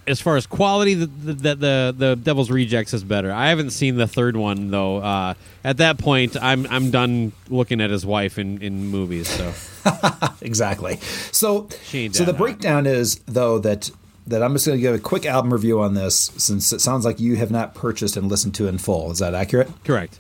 [0.08, 3.32] as far as quality, the the, the the the Devil's Rejects is better.
[3.32, 4.98] I haven't seen the third one though.
[4.98, 9.30] Uh, at that point, I'm I'm done looking at his wife in, in movies.
[9.30, 9.54] So
[10.42, 10.98] exactly.
[11.32, 11.70] So,
[12.12, 13.92] so the breakdown is though that
[14.28, 17.06] that I'm just going to give a quick album review on this, since it sounds
[17.06, 19.12] like you have not purchased and listened to in full.
[19.12, 19.70] Is that accurate?
[19.84, 20.20] correct.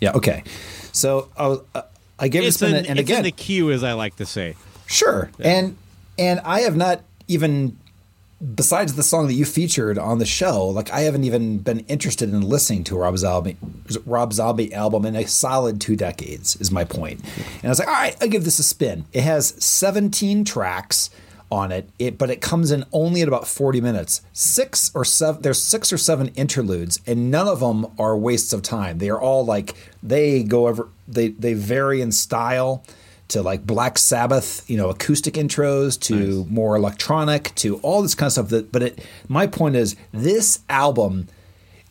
[0.00, 0.12] Yeah.
[0.12, 0.42] Okay.
[0.92, 1.82] So I was, uh,
[2.18, 4.16] I gave It's it a spin, and it's again, in the queue, as I like
[4.16, 4.56] to say.
[4.86, 5.30] Sure.
[5.38, 5.76] And
[6.18, 7.76] and I have not even
[8.54, 12.30] besides the song that you featured on the show, like I haven't even been interested
[12.30, 13.56] in listening to a Rob Zombie
[14.06, 17.20] Rob Zombie album in a solid two decades is my point.
[17.56, 19.04] And I was like, all right, I'll give this a spin.
[19.12, 21.10] It has 17 tracks
[21.50, 24.22] on it, it but it comes in only at about 40 minutes.
[24.32, 28.62] Six or seven there's six or seven interludes and none of them are wastes of
[28.62, 28.98] time.
[28.98, 32.84] They are all like they go over they they vary in style
[33.30, 38.26] to like Black Sabbath, you know, acoustic intros to more electronic to all this kind
[38.26, 38.48] of stuff.
[38.48, 41.28] That, but it, my point is, this album,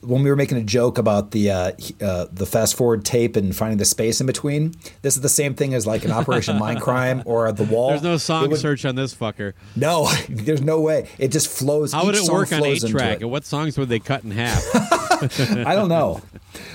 [0.01, 3.55] when we were making a joke about the uh, uh, the fast forward tape and
[3.55, 7.23] finding the space in between, this is the same thing as like an Operation Mindcrime
[7.25, 7.89] or The Wall.
[7.89, 9.53] There's no song would- search on this fucker.
[9.75, 11.07] No, there's no way.
[11.17, 11.93] It just flows.
[11.93, 13.21] How would it work on eight track?
[13.21, 14.63] And what songs would they cut in half?
[15.21, 16.21] I don't know,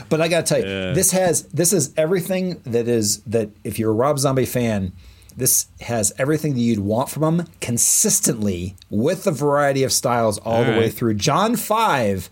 [0.09, 3.51] but I got to tell you, this has this is everything that is that.
[3.65, 4.93] If you're a Rob Zombie fan,
[5.37, 10.57] this has everything that you'd want from him consistently with a variety of styles all,
[10.57, 11.15] All the way through.
[11.15, 12.29] John Five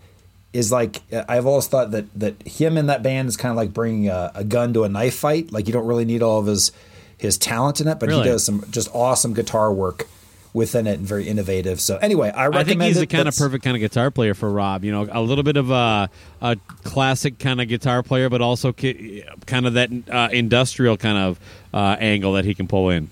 [0.53, 3.73] is like I've always thought that that him in that band is kind of like
[3.73, 5.51] bringing a, a gun to a knife fight.
[5.51, 6.71] Like you don't really need all of his
[7.17, 8.23] his talent in it, but Really?
[8.23, 10.07] he does some just awesome guitar work
[10.53, 11.81] within it and very innovative.
[11.81, 12.99] So anyway, I recommend I think he's it.
[12.99, 14.83] the kind of perfect kind of guitar player for Rob.
[14.83, 16.09] You know, a little bit of a,
[16.41, 21.17] a classic kind of guitar player, but also ki- kind of that uh, industrial kind
[21.17, 21.39] of
[21.73, 23.09] uh, angle that he can pull in.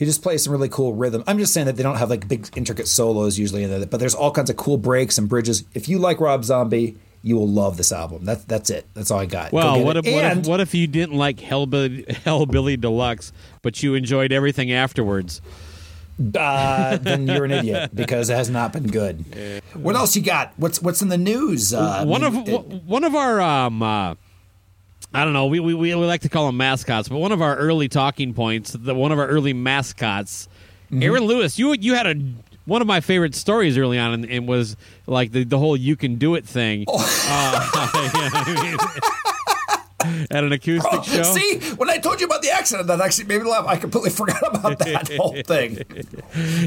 [0.00, 1.22] He just plays some really cool rhythm.
[1.26, 4.00] I'm just saying that they don't have like big intricate solos usually in it, but
[4.00, 5.62] there's all kinds of cool breaks and bridges.
[5.74, 8.24] If you like Rob Zombie, you will love this album.
[8.24, 8.86] That's that's it.
[8.94, 9.52] That's all I got.
[9.52, 13.94] Well, what if, what, if, what if you didn't like Hellbilly, Hellbilly Deluxe, but you
[13.94, 15.42] enjoyed everything afterwards?
[16.34, 19.62] uh, then you're an idiot because it has not been good.
[19.74, 20.54] What else you got?
[20.56, 21.74] What's what's in the news?
[21.74, 24.14] Uh, I one mean, of it- one of our um, uh,
[25.12, 25.46] I don't know.
[25.46, 28.72] We, we we like to call them mascots, but one of our early talking points,
[28.72, 30.48] the one of our early mascots,
[30.90, 31.02] Mm-hmm.
[31.04, 31.58] Aaron Lewis.
[31.58, 32.14] You you had a
[32.64, 35.94] one of my favorite stories early on, and, and was like the, the whole "you
[35.94, 36.84] can do it" thing.
[36.88, 36.98] Oh.
[37.28, 38.76] Uh,
[40.30, 41.22] at an acoustic show.
[41.22, 43.66] See, when I told you about the accident, that actually made me laugh.
[43.66, 45.74] I completely forgot about that whole thing.
[45.74, 45.82] Do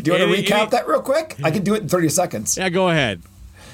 [0.06, 1.36] you want to recap that real quick?
[1.44, 2.58] I can do it in 30 seconds.
[2.58, 3.22] Yeah, go ahead.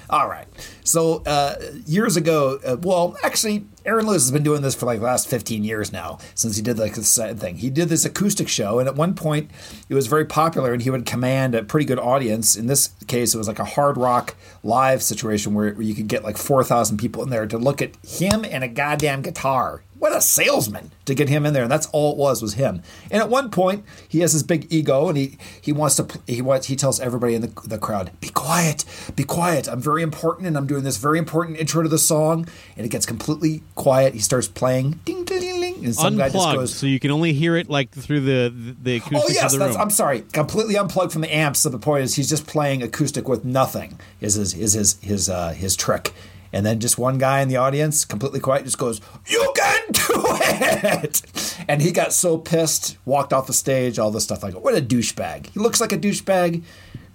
[0.09, 0.47] All right.
[0.89, 1.53] So uh,
[1.85, 5.27] years ago, uh, well, actually, Aaron Lewis has been doing this for like the last
[5.27, 7.57] 15 years now since he did like this thing.
[7.57, 9.51] He did this acoustic show, and at one point,
[9.87, 12.55] it was very popular, and he would command a pretty good audience.
[12.55, 16.07] In this case, it was like a hard rock live situation where, where you could
[16.07, 19.83] get like 4,000 people in there to look at him and a goddamn guitar.
[19.99, 22.81] What a salesman to get him in there, and that's all it was was him.
[23.11, 26.41] And at one point, he has this big ego, and he he wants to he
[26.41, 28.85] wants he tells everybody in the, the crowd, "Be quiet,
[29.17, 29.67] be quiet.
[29.67, 32.89] I'm very important, and I'm doing this very important intro to the song." And it
[32.89, 34.13] gets completely quiet.
[34.13, 36.99] He starts playing, ding ding ding, ding and some guy just Unplugged, goes, so you
[36.99, 39.75] can only hear it like through the the, the acoustics Oh yes, of the that's,
[39.75, 39.81] room.
[39.81, 41.59] I'm sorry, completely unplugged from the amps.
[41.59, 43.99] So the point is, he's just playing acoustic with nothing.
[44.21, 46.13] Is his is his his uh, his trick.
[46.51, 50.01] And then just one guy in the audience, completely quiet, just goes, "You can do
[50.09, 51.21] it!"
[51.67, 54.41] And he got so pissed, walked off the stage, all this stuff.
[54.41, 55.51] Like, what a douchebag!
[55.51, 56.63] He looks like a douchebag.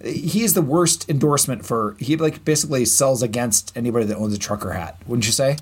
[0.03, 1.95] He's the worst endorsement for.
[1.99, 4.97] He like basically sells against anybody that owns a trucker hat.
[5.07, 5.57] Wouldn't you say?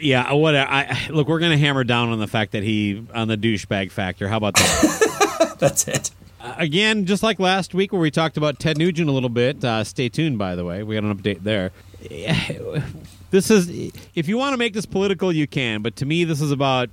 [0.00, 3.28] Yeah, what I look, we're going to hammer down on the fact that he on
[3.28, 4.28] the douchebag factor.
[4.28, 5.56] How about that?
[5.58, 6.10] That's it.
[6.40, 9.64] Again, just like last week where we talked about Ted Nugent a little bit.
[9.64, 10.82] Uh, stay tuned, by the way.
[10.82, 11.72] We got an update there.
[13.30, 13.68] This is
[14.14, 15.82] if you want to make this political, you can.
[15.82, 16.88] But to me, this is about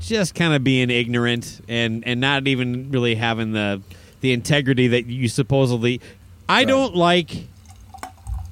[0.00, 3.80] just kind of being ignorant and and not even really having the
[4.24, 6.00] the integrity that you supposedly.
[6.48, 7.30] I don't like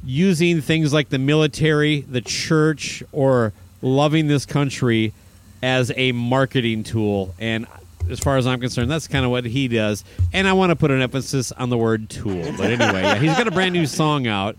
[0.04, 5.14] using things like the military, the church, or loving this country
[5.62, 7.35] as a marketing tool.
[7.38, 7.66] And
[8.11, 10.04] as far as I'm concerned, that's kind of what he does.
[10.35, 12.52] And I want to put an emphasis on the word tool.
[12.58, 14.58] But anyway, yeah, he's got a brand new song out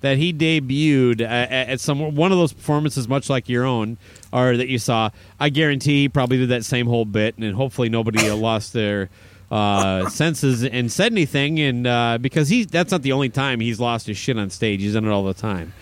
[0.00, 3.96] that he debuted uh, at some one of those performances, much like your own,
[4.32, 5.10] or that you saw.
[5.38, 9.08] I guarantee he probably did that same whole bit, and hopefully nobody lost their
[9.52, 11.60] uh, senses and said anything.
[11.60, 14.80] And uh, because he, that's not the only time he's lost his shit on stage.
[14.80, 15.74] He's done it all the time.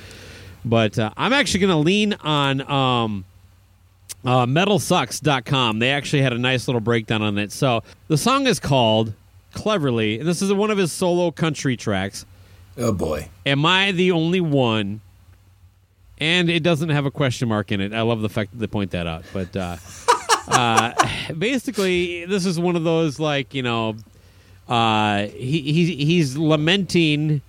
[0.65, 3.25] But uh, I'm actually going to lean on um,
[4.25, 5.79] uh, metalsucks.com.
[5.79, 7.53] They actually had a nice little breakdown on it.
[7.53, 9.15] So the song is called
[9.55, 12.27] Cleverly, and this is one of his solo country tracks.
[12.77, 13.29] Oh boy.
[13.47, 15.01] Am I the only one?
[16.19, 17.95] And it doesn't have a question mark in it.
[17.95, 19.25] I love the fact that they point that out.
[19.33, 19.77] But uh,
[20.51, 20.93] uh,
[21.39, 23.97] basically, this is one of those like you know,
[24.69, 27.41] uh, he, he he's lamenting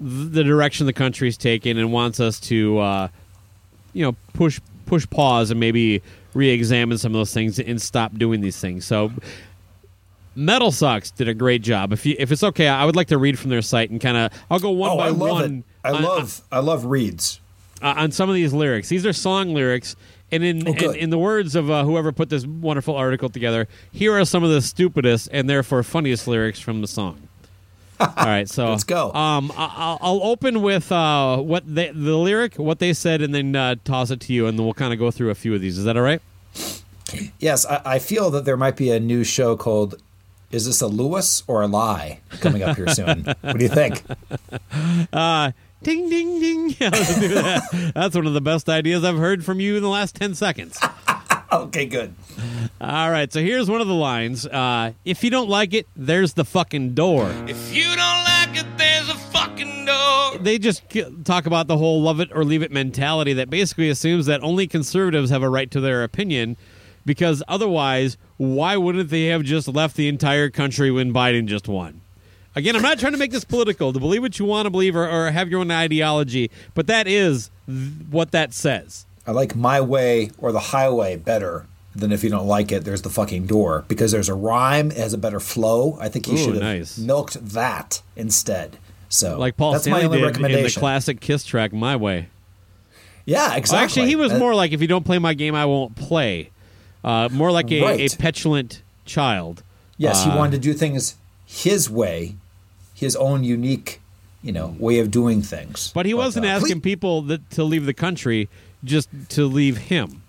[0.00, 3.08] the direction the country's taken and wants us to uh,
[3.92, 6.02] you know push push pause and maybe
[6.34, 8.84] re-examine some of those things and stop doing these things.
[8.84, 9.10] So
[10.34, 11.92] Metal Sucks did a great job.
[11.92, 14.16] If you if it's okay, I would like to read from their site and kind
[14.18, 15.64] of I'll go one Oh, by I one.
[15.84, 15.88] it.
[15.88, 17.40] I on- love I love reads.
[17.80, 18.88] uh, on some of these lyrics.
[18.90, 19.96] These are song lyrics,
[20.32, 23.68] and in Oh, in, in the words of uh, whoever put this wonderful article together,
[23.92, 27.28] here are some of the stupidest and therefore funniest lyrics from the song.
[28.00, 29.10] All right, so Let's go.
[29.14, 33.34] Um, I- I'll, I'll open with uh, what they, the lyric, what they said, and
[33.34, 35.54] then uh, toss it to you, and then we'll kind of go through a few
[35.54, 35.78] of these.
[35.78, 36.20] Is that all right?
[37.38, 39.94] Yes, I, I feel that there might be a new show called
[40.50, 43.24] "Is This a Lewis or a Lie?" coming up here soon.
[43.40, 44.02] what do you think?
[45.12, 45.52] Uh,
[45.82, 46.76] ding, ding, ding.
[46.80, 47.92] Yeah, let's do that.
[47.94, 50.78] That's one of the best ideas I've heard from you in the last ten seconds.
[51.52, 52.12] Okay, good.
[52.80, 54.46] All right, so here's one of the lines.
[54.46, 57.30] Uh, if you don't like it, there's the fucking door.
[57.46, 60.38] If you don't like it, there's a fucking door.
[60.38, 60.82] They just
[61.24, 64.66] talk about the whole love it or leave it mentality that basically assumes that only
[64.66, 66.56] conservatives have a right to their opinion
[67.04, 72.00] because otherwise, why wouldn't they have just left the entire country when Biden just won?
[72.56, 74.96] Again, I'm not trying to make this political, to believe what you want to believe
[74.96, 77.78] or, or have your own ideology, but that is th-
[78.10, 79.04] what that says.
[79.26, 82.84] I like my way or the highway better than if you don't like it.
[82.84, 85.98] There's the fucking door because there's a rhyme, it has a better flow.
[86.00, 86.96] I think he Ooh, should have nice.
[86.98, 88.78] milked that instead.
[89.10, 92.28] So Like Paul that's Stanley my only did in the classic Kiss track, My Way.
[93.26, 93.84] yeah, exactly.
[93.84, 96.50] Actually, he was more like, if you don't play my game, I won't play.
[97.04, 98.12] Uh, more like a, Right.
[98.12, 99.62] a petulant child.
[99.98, 102.34] Yes, he Uh, wanted to do things his way,
[102.96, 104.00] his own unique,
[104.42, 105.92] you know, way of doing things.
[105.94, 108.48] But he wasn't uh, asking people that, to leave the country,
[108.82, 110.22] just to leave him.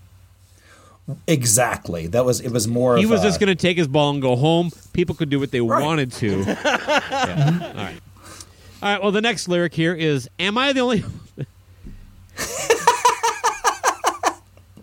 [1.28, 2.06] exactly.
[2.08, 2.52] That was it.
[2.52, 2.98] Was more.
[2.98, 4.72] He of was a- just going to take his ball and go home.
[4.92, 5.82] People could do what they Right.
[5.84, 6.44] wanted to.
[6.58, 7.72] Yeah.
[7.76, 8.02] All right.
[8.84, 9.02] All right.
[9.02, 11.04] Well, the next lyric here is Am I the only.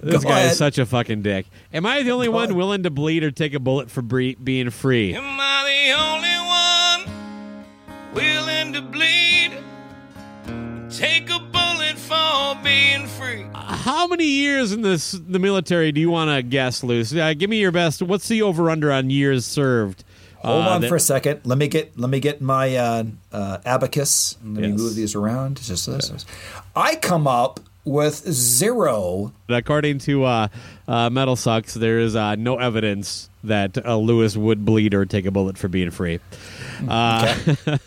[0.01, 0.53] this Go guy ahead.
[0.53, 1.47] is such a fucking dick.
[1.72, 2.57] Am I the only one ahead.
[2.57, 5.14] willing to bleed or take a bullet for bre- being free?
[5.14, 6.64] Am I the only one
[8.15, 9.53] willing to bleed?
[10.91, 13.47] Take a bullet for being free.
[13.55, 17.12] how many years in this the military do you want to guess, Luce?
[17.15, 18.01] Uh, give me your best.
[18.03, 20.05] What's the over under on years served?
[20.39, 21.41] Hold Uh, on that- for a second.
[21.45, 24.37] Let me get let me get my uh, uh, abacus.
[24.45, 25.61] Let me move these around.
[25.62, 26.25] Just this.
[26.77, 29.32] I come up with zero.
[29.49, 30.49] According to uh,
[30.89, 35.26] uh, Metal Sucks, there is uh, no evidence that uh, Lewis would bleed or take
[35.26, 36.18] a bullet for being free.
[36.89, 37.37] Uh,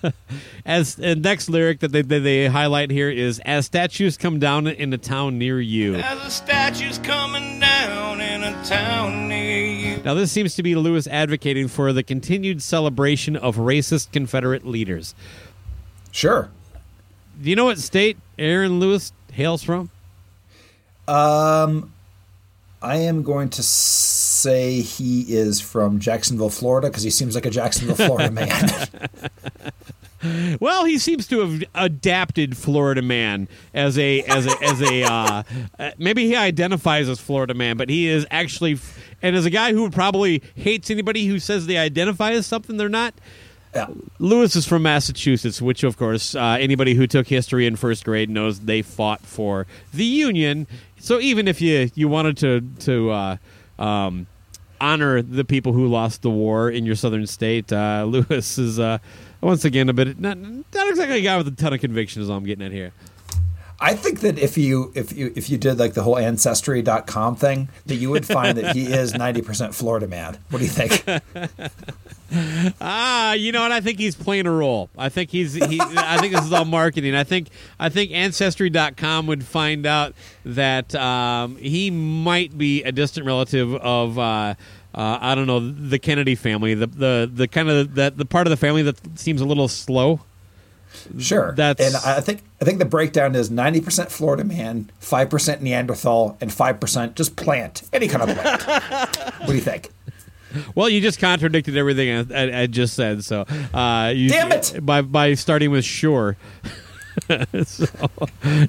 [0.66, 4.68] as the next lyric that they, that they highlight here is "As statues come down
[4.68, 10.04] in a town near you." As a statue's coming down in a town near you.
[10.04, 15.16] Now, this seems to be Lewis advocating for the continued celebration of racist Confederate leaders.
[16.12, 16.50] Sure.
[17.42, 19.90] Do you know what state Aaron Lewis hails from?
[21.08, 21.94] Um,
[22.82, 27.52] I am going to say he is from Jacksonville, Florida, because he seems like a
[27.52, 28.50] Jacksonville, Florida man.
[30.60, 35.44] Well, he seems to have adapted Florida man as a as a as a uh,
[35.78, 38.80] uh, maybe he identifies as Florida man, but he is actually
[39.22, 42.90] and as a guy who probably hates anybody who says they identify as something they're
[42.90, 43.14] not.
[43.78, 43.88] Yeah.
[44.18, 48.28] Lewis is from Massachusetts, which, of course, uh, anybody who took history in first grade
[48.28, 50.66] knows they fought for the Union.
[51.00, 53.38] So even if you you wanted to to uh,
[53.78, 54.26] um,
[54.82, 58.98] honor the people who lost the war in your southern state, uh, Lewis is uh,
[59.42, 62.22] once again a bit not, not exactly a guy with a ton of conviction.
[62.24, 62.94] Is all I'm getting at here.
[63.80, 67.70] I think that if you if you if you did like the whole ancestry.com thing,
[67.86, 70.38] that you would find that he is 90% Florida man.
[70.50, 71.06] What do you think?
[72.82, 73.72] Ah, you know what?
[73.72, 74.90] I think he's playing a role.
[74.98, 75.54] I think he's.
[75.54, 77.16] He, I think this is all marketing.
[77.16, 77.48] I think.
[77.80, 80.14] I think Ancestry.com would find out
[80.44, 84.20] that um, he might be a distant relative of.
[84.20, 84.56] Uh,
[84.94, 88.48] uh, I don't know the Kennedy family, the the the kind of that the part
[88.48, 90.22] of the family that seems a little slow.
[91.20, 91.54] Sure.
[91.56, 96.50] That's- and I think I think the breakdown is 90% Florida man, 5% Neanderthal, and
[96.52, 97.84] 5% just plant.
[97.94, 98.64] Any kind of plant.
[99.40, 99.90] what do you think?
[100.76, 103.24] Well, you just contradicted everything I, I, I just said.
[103.24, 103.42] So,
[103.74, 104.80] uh, you, Damn it!
[104.82, 106.38] By by starting with sure.
[107.64, 107.86] so,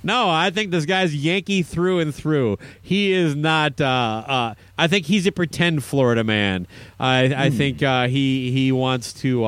[0.03, 2.59] no, I think this guy's Yankee through and through.
[2.83, 3.81] He is not.
[3.81, 6.67] Uh, uh, I think he's a pretend Florida man.
[6.99, 9.45] I, I think uh, he he wants to.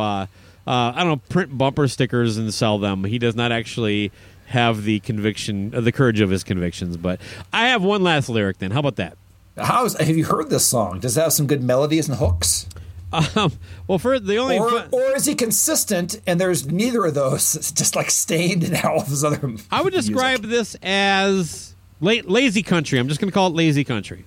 [0.71, 3.03] Uh, I don't know, print bumper stickers and sell them.
[3.03, 4.13] He does not actually
[4.47, 6.97] have the conviction, uh, the courage of his convictions.
[6.97, 7.21] But
[7.53, 8.59] I have one last lyric.
[8.59, 9.17] Then, how about that?
[9.57, 11.01] How's have you heard this song?
[11.01, 12.67] Does it have some good melodies and hooks?
[13.13, 13.51] Um,
[13.89, 17.55] well, for the only Or, fu- or is he consistent and there's neither of those?
[17.57, 19.41] It's just like stained in all of his other.
[19.73, 20.13] I would music?
[20.15, 23.01] describe this as la- lazy country.
[23.01, 24.25] I'm just going to call it lazy country.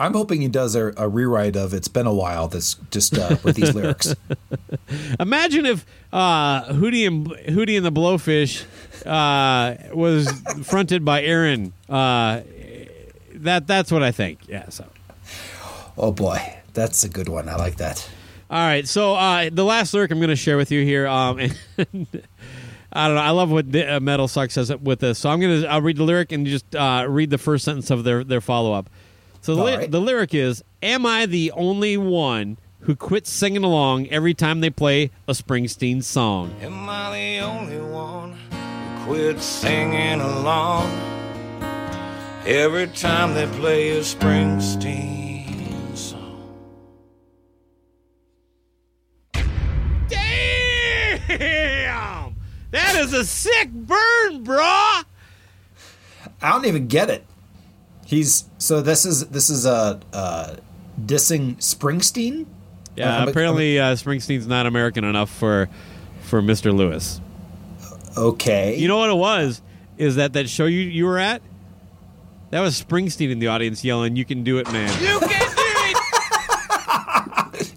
[0.00, 3.36] I'm hoping he does a, a rewrite of "It's Been a While." That's just uh,
[3.42, 4.14] with these lyrics.
[5.20, 8.64] Imagine if uh, Hootie and Hootie and the Blowfish
[9.06, 10.30] uh, was
[10.64, 11.74] fronted by Aaron.
[11.86, 12.40] Uh,
[13.34, 14.40] that that's what I think.
[14.48, 14.70] Yeah.
[14.70, 14.86] So.
[15.98, 17.48] Oh boy, that's a good one.
[17.50, 18.08] I like that.
[18.50, 21.06] All right, so uh, the last lyric I'm going to share with you here.
[21.06, 21.38] Um,
[22.92, 23.22] I don't know.
[23.22, 25.18] I love what uh, Metal Suck says with this.
[25.20, 27.90] So I'm going to I'll read the lyric and just uh, read the first sentence
[27.90, 28.90] of their their follow up.
[29.42, 29.90] So the, All ly- right.
[29.90, 34.70] the lyric is: "Am I the only one who quits singing along every time they
[34.70, 40.90] play a Springsteen song?" Am I the only one who quit singing along
[42.46, 46.36] every time they play a Springsteen song?
[51.30, 52.34] Damn,
[52.70, 55.04] that is a sick burn, brah.
[56.42, 57.24] I don't even get it.
[58.10, 60.56] He's so this is this is a uh,
[61.00, 62.44] dissing Springsteen.
[62.96, 65.68] Yeah, I'm- apparently uh, Springsteen's not American enough for
[66.22, 66.74] for Mr.
[66.74, 67.20] Lewis.
[68.16, 69.62] Okay, You know what it was?
[69.96, 71.40] Is that that show you you were at?
[72.50, 75.62] That was Springsteen in the audience yelling, "You can do it, man!" You can do
[75.62, 75.96] it!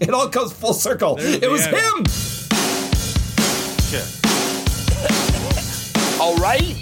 [0.00, 1.14] it all comes full circle.
[1.20, 2.04] It was the him.
[6.20, 6.73] All right.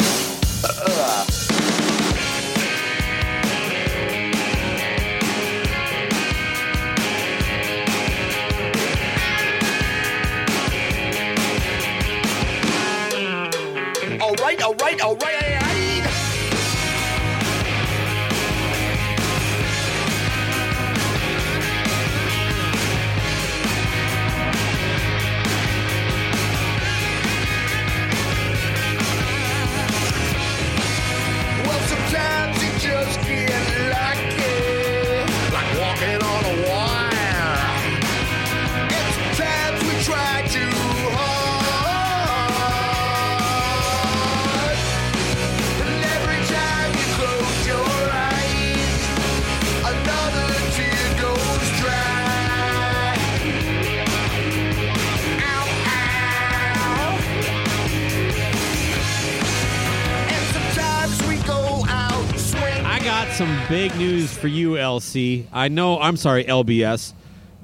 [64.43, 65.47] For you, LC.
[65.53, 65.99] I know.
[65.99, 67.15] I'm sorry, LBS.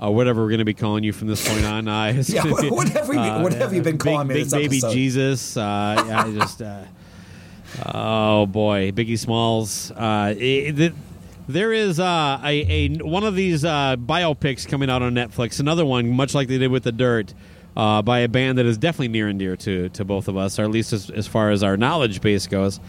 [0.02, 1.88] Uh, whatever we're going to be calling you from this point on.
[1.88, 4.76] Uh, Yeah, be, what have we- what have you been big, calling me Big baby
[4.76, 4.92] episode?
[4.92, 5.56] Jesus.
[5.56, 6.62] Uh, yeah, I just.
[6.62, 6.84] Uh,
[7.86, 9.90] oh boy, Biggie Smalls.
[9.90, 10.94] Uh, it, it-
[11.48, 15.60] there is uh, a, a one of these uh, biopics coming out on Netflix.
[15.60, 17.32] Another one, much like they did with The Dirt,
[17.74, 20.58] uh, by a band that is definitely near and dear to to both of us,
[20.58, 22.80] or at least as, as far as our knowledge base goes.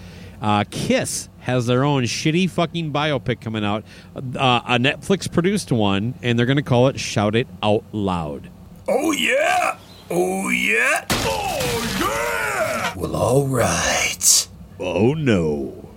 [0.42, 3.84] Uh, Kiss has their own shitty fucking biopic coming out,
[4.16, 8.50] uh, a Netflix produced one, and they're going to call it "Shout It Out Loud."
[8.88, 9.78] Oh yeah!
[10.10, 11.06] Oh yeah!
[11.12, 12.94] Oh yeah!
[12.96, 14.48] Well, all right.
[14.80, 15.90] Oh no!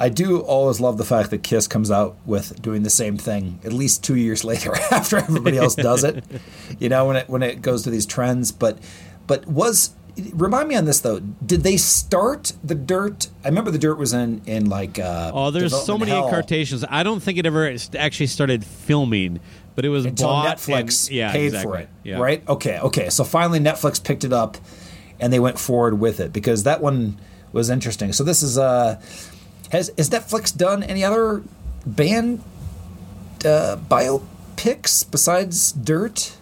[0.00, 3.58] I do always love the fact that Kiss comes out with doing the same thing
[3.64, 6.24] at least two years later after everybody else does it.
[6.78, 8.52] You know, when it when it goes to these trends.
[8.52, 8.78] But
[9.26, 9.90] but was
[10.32, 11.20] remind me on this though.
[11.20, 13.28] Did they start the dirt?
[13.44, 14.98] I remember the dirt was in in like.
[14.98, 16.84] Uh, Oh, there's so many Hell incarnations.
[16.88, 19.40] I don't think it ever actually started filming,
[19.74, 21.72] but it was until bought Netflix and, yeah, paid exactly.
[21.72, 21.88] for it.
[22.04, 22.18] Yeah.
[22.18, 22.48] Right?
[22.48, 23.10] Okay, okay.
[23.10, 24.56] So finally Netflix picked it up
[25.20, 27.18] and they went forward with it because that one
[27.52, 28.12] was interesting.
[28.12, 29.00] So this is uh
[29.70, 31.42] has has Netflix done any other
[31.86, 32.42] band
[33.44, 36.36] uh biopics besides Dirt?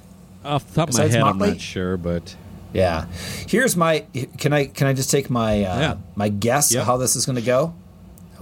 [0.44, 2.36] Off the top of my Besides head, I'm not sure, but
[2.72, 3.06] Yeah.
[3.48, 4.00] Here's my
[4.38, 5.96] can I can I just take my uh, Yeah.
[6.14, 6.80] my guess Yep.
[6.82, 7.74] of how this is going to go?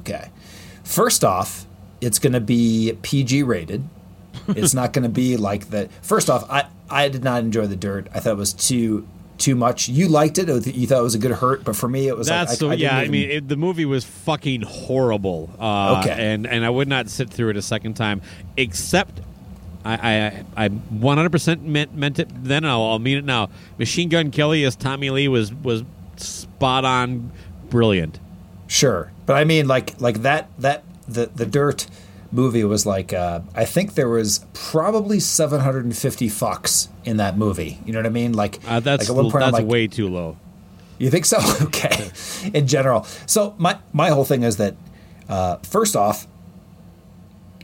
[0.00, 0.28] Okay.
[0.82, 1.66] First off,
[2.00, 3.84] it's going to be PG rated.
[4.48, 7.76] it's not going to be like the First off, I I did not enjoy the
[7.76, 8.08] dirt.
[8.14, 9.06] I thought it was too
[9.38, 9.88] too much.
[9.88, 10.48] You liked it.
[10.66, 12.70] You thought it was a good hurt, but for me, it was that's like.
[12.70, 15.50] I, I yeah, didn't I even- mean, it, the movie was fucking horrible.
[15.58, 16.32] Uh, Okay.
[16.32, 18.20] and and I would not sit through it a second time,
[18.56, 19.20] except.
[19.84, 22.64] I, I I 100% meant meant it then.
[22.64, 23.50] I'll, I'll mean it now.
[23.78, 25.82] Machine Gun Kelly as Tommy Lee was was
[26.16, 27.30] spot on,
[27.70, 28.18] brilliant.
[28.66, 31.86] Sure, but I mean, like, like that, that the the Dirt
[32.32, 37.78] movie was like, uh, I think there was probably 750 fucks in that movie.
[37.84, 38.32] You know what I mean?
[38.32, 40.36] Like, Uh, that's like at one point that's like, way too low.
[40.98, 41.38] You think so?
[41.66, 42.10] okay.
[42.54, 44.74] In general, so my my whole thing is that
[45.28, 46.26] uh, first off,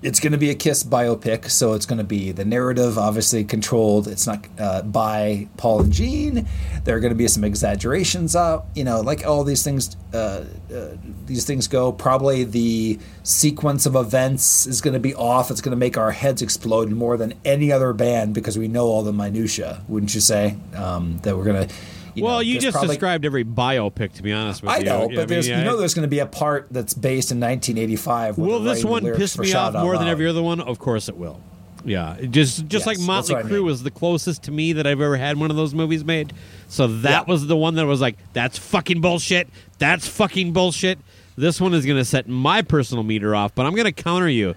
[0.02, 3.44] it's going to be a Kiss biopic, so it's going to be the narrative obviously
[3.44, 4.08] controlled.
[4.08, 6.48] It's not uh, by Paul and Gene.
[6.84, 9.96] There are going to be some exaggerations out, you know, like all these things.
[10.14, 10.44] Uh,
[10.74, 10.96] uh,
[11.26, 11.92] these things go.
[11.92, 15.50] Probably the sequence of events is going to be off.
[15.50, 18.86] It's going to make our heads explode more than any other band because we know
[18.86, 19.82] all the minutia.
[19.86, 21.74] Wouldn't you say um, that we're going to?
[22.14, 24.12] You well, know, you just probably- described every biopic.
[24.14, 26.04] To be honest with I you, know, Yeah, but there's yeah, you know there's going
[26.04, 28.38] to be a part that's based in 1985.
[28.38, 30.60] Will this one piss me off more than every other one?
[30.60, 31.40] Of course it will.
[31.84, 33.64] Yeah, just just Yes, like Motley what I mean.
[33.64, 36.34] was the closest to me that I've ever had one of those movies made.
[36.68, 37.32] So that Yeah.
[37.32, 39.48] was the one that was like, that's fucking bullshit.
[39.78, 40.98] That's fucking bullshit.
[41.38, 44.28] This one is going to set my personal meter off, but I'm going to counter
[44.28, 44.54] you.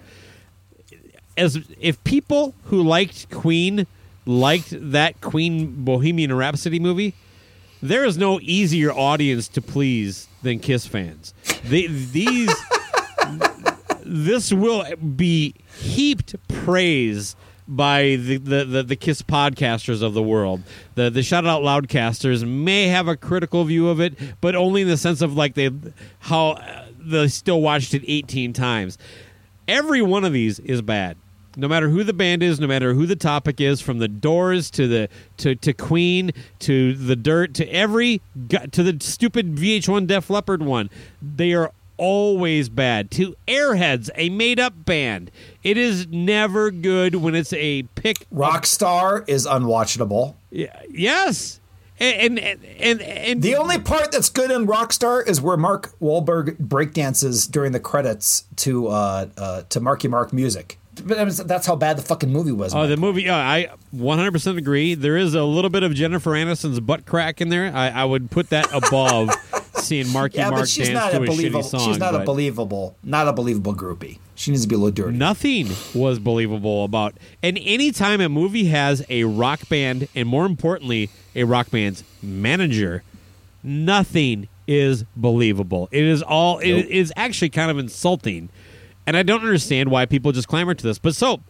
[1.36, 3.86] As if people who liked Queen
[4.26, 7.14] liked that Queen Bohemian Rhapsody movie,
[7.84, 11.34] there is no easier audience to please than Kiss fans.
[11.64, 12.50] They, these
[14.06, 17.36] this will be heaped praise
[17.68, 20.62] by the, the, the, the Kiss podcasters of the world.
[20.94, 24.88] The the shout out loudcasters may have a critical view of it, but only in
[24.88, 25.70] the sense of like they
[26.20, 28.96] how uh, they still watched it 18 times.
[29.68, 31.18] Every one of these is bad.
[31.56, 34.70] No matter who the band is, no matter who the topic is, from the Doors
[34.72, 40.30] to the to, to Queen to the Dirt to every to the stupid VH1 Def
[40.30, 40.90] Leppard one,
[41.22, 43.10] they are always bad.
[43.12, 45.30] To Airheads, a made up band,
[45.62, 48.28] it is never good when it's a pick.
[48.30, 50.34] Rockstar is unwatchable.
[50.50, 51.60] Yeah, yes,
[52.00, 56.56] and and and, and The only part that's good in Rockstar is where Mark Wahlberg
[56.56, 60.78] breakdances during the credits to uh, uh, to Marky Mark music.
[61.04, 62.74] But that was- that's how bad the fucking movie was.
[62.74, 63.22] Oh, the movie.
[63.22, 64.94] Yeah, I 100% agree.
[64.94, 67.72] There is a little bit of Jennifer Aniston's butt crack in there.
[67.74, 69.30] I, I would put that above
[69.76, 71.60] seeing Marky yeah, Mark but she's dance not to a believable.
[71.60, 71.80] shitty song.
[71.88, 74.18] she's not a believable, not a believable groupie.
[74.36, 75.16] She needs to be a little dirty.
[75.16, 77.14] Nothing was believable about.
[77.42, 83.02] And anytime a movie has a rock band, and more importantly, a rock band's manager,
[83.62, 85.88] nothing is believable.
[85.92, 86.58] It is all.
[86.58, 86.86] It Nope.
[86.86, 88.48] is actually kind of insulting,
[89.06, 90.98] and I don't understand why people just clamor to this.
[90.98, 91.40] But so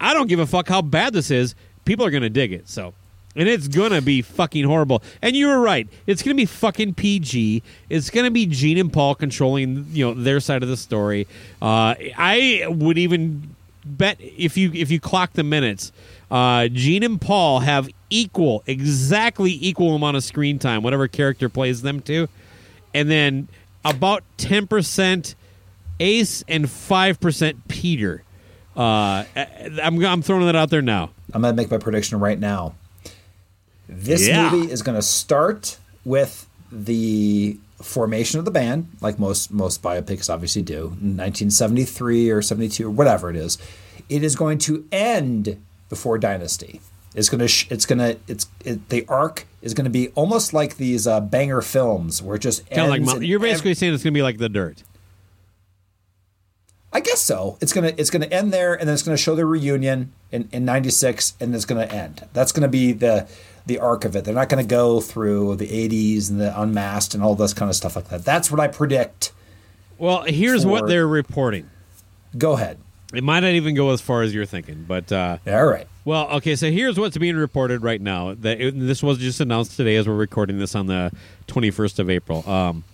[0.00, 1.54] I don't give a fuck how bad this is.
[1.84, 2.68] People are going to dig it.
[2.68, 2.94] So.
[3.36, 5.02] And it's going to be fucking horrible.
[5.22, 5.86] And you were right.
[6.06, 7.62] It's going to be fucking PG.
[7.88, 11.28] It's going to be Gene and Paul controlling, you know, their side of the story.
[11.62, 13.54] Uh, I would even
[13.84, 15.92] bet if you if you clock the minutes,
[16.30, 21.82] uh, Gene and Paul have equal, exactly equal amount of screen time, whatever character plays
[21.82, 22.28] them to.
[22.92, 23.48] And then
[23.84, 25.34] about 10%
[26.00, 28.22] Ace, and five percent Peter.
[28.76, 29.24] Uh,
[29.82, 31.10] I'm I'm throwing that out there now.
[31.34, 32.74] I'm going to make my prediction right now.
[33.88, 34.50] This Yeah.
[34.50, 40.28] movie is going to start with the formation of the band, like most most biopics
[40.32, 43.58] obviously do, in 1973 or 72 or whatever it is.
[44.08, 46.80] It is going to end before Dynasty.
[47.14, 50.08] It's going to sh- it's going to it's it, the arc is going to be
[50.08, 53.38] almost like these uh, banger films where it just Kind of like ends Mo- you're
[53.40, 54.82] ev- basically saying it's going to be like The Dirt.
[56.92, 57.58] I guess so.
[57.60, 60.64] It's gonna it's gonna end there, and then it's gonna show the reunion in in
[60.64, 62.26] '96, and it's gonna end.
[62.32, 63.28] That's gonna be the
[63.66, 64.24] the arc of it.
[64.24, 67.76] They're not gonna go through the '80s and the Unmasked and all this kind of
[67.76, 68.24] stuff like that.
[68.24, 69.32] That's what I predict.
[69.98, 71.68] Well, here's what they're reporting.
[72.36, 72.78] Go ahead.
[73.12, 75.86] It might not even go as far as you're thinking, but uh, All right.
[76.04, 78.34] Well, okay, so here's what's being reported right now.
[78.34, 81.10] That it, this was just announced today as we're recording this on the
[81.48, 82.48] 21st of April.
[82.48, 82.84] Um,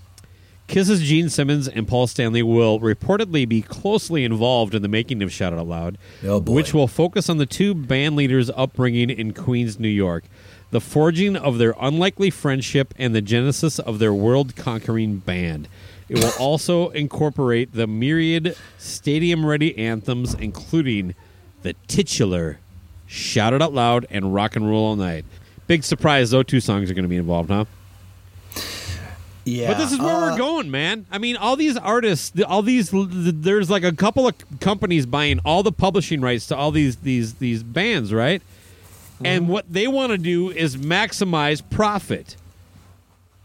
[0.67, 5.31] Kiss's Gene Simmons and Paul Stanley will reportedly be closely involved in the making of
[5.33, 9.79] Shout Out Loud, Oh, which will focus on the two band leaders' upbringing in Queens,
[9.79, 10.25] New York,
[10.71, 15.69] the forging of their unlikely friendship, and the genesis of their world-conquering band.
[16.09, 21.15] It will also incorporate the myriad stadium-ready anthems, including
[21.62, 22.59] the titular
[23.07, 25.25] Shout It Out Loud and Rock and Roll All Night.
[25.67, 27.67] Big surprise, those two songs are going to be involved, huh?
[29.45, 29.68] Yeah.
[29.72, 31.07] But this is where uh, we're going, man.
[31.11, 35.62] I mean, all these artists, all these, there's like a couple of companies buying all
[35.62, 38.40] the publishing rights to all these these these bands, right?
[38.40, 39.26] Mm-hmm.
[39.26, 42.36] And what they want to do is maximize profit.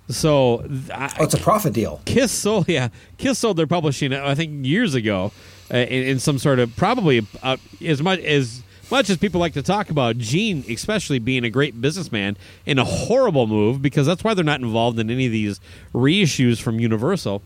[0.09, 2.01] So, I, Oh, it's a profit deal.
[2.05, 5.31] Kiss sold, yeah, Kiss sold their publishing, I think, years ago,
[5.71, 9.53] uh, in, in some sort of probably uh, as much as much as people like
[9.53, 14.23] to talk about Gene, especially being a great businessman, in a horrible move because that's
[14.23, 15.59] why they're not involved in any of these
[15.93, 17.41] reissues from Universal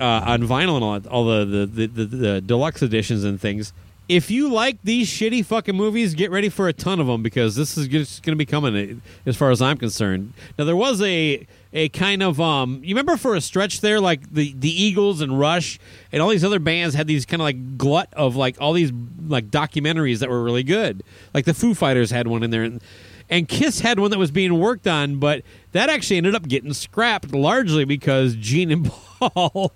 [0.00, 3.72] uh, on vinyl and all, all the, the, the, the, the deluxe editions and things.
[4.08, 7.54] If you like these shitty fucking movies, get ready for a ton of them because
[7.54, 10.32] this is just going to be coming, uh, as far as I'm concerned.
[10.58, 14.32] Now there was a a kind of um, you remember for a stretch there, like
[14.32, 15.78] the the Eagles and Rush
[16.12, 18.92] and all these other bands had these kind of like glut of like all these
[19.26, 21.02] like documentaries that were really good.
[21.32, 22.82] Like the Foo Fighters had one in there, and,
[23.28, 25.42] and Kiss had one that was being worked on, but
[25.72, 28.86] that actually ended up getting scrapped largely because Gene and
[29.20, 29.72] Paul,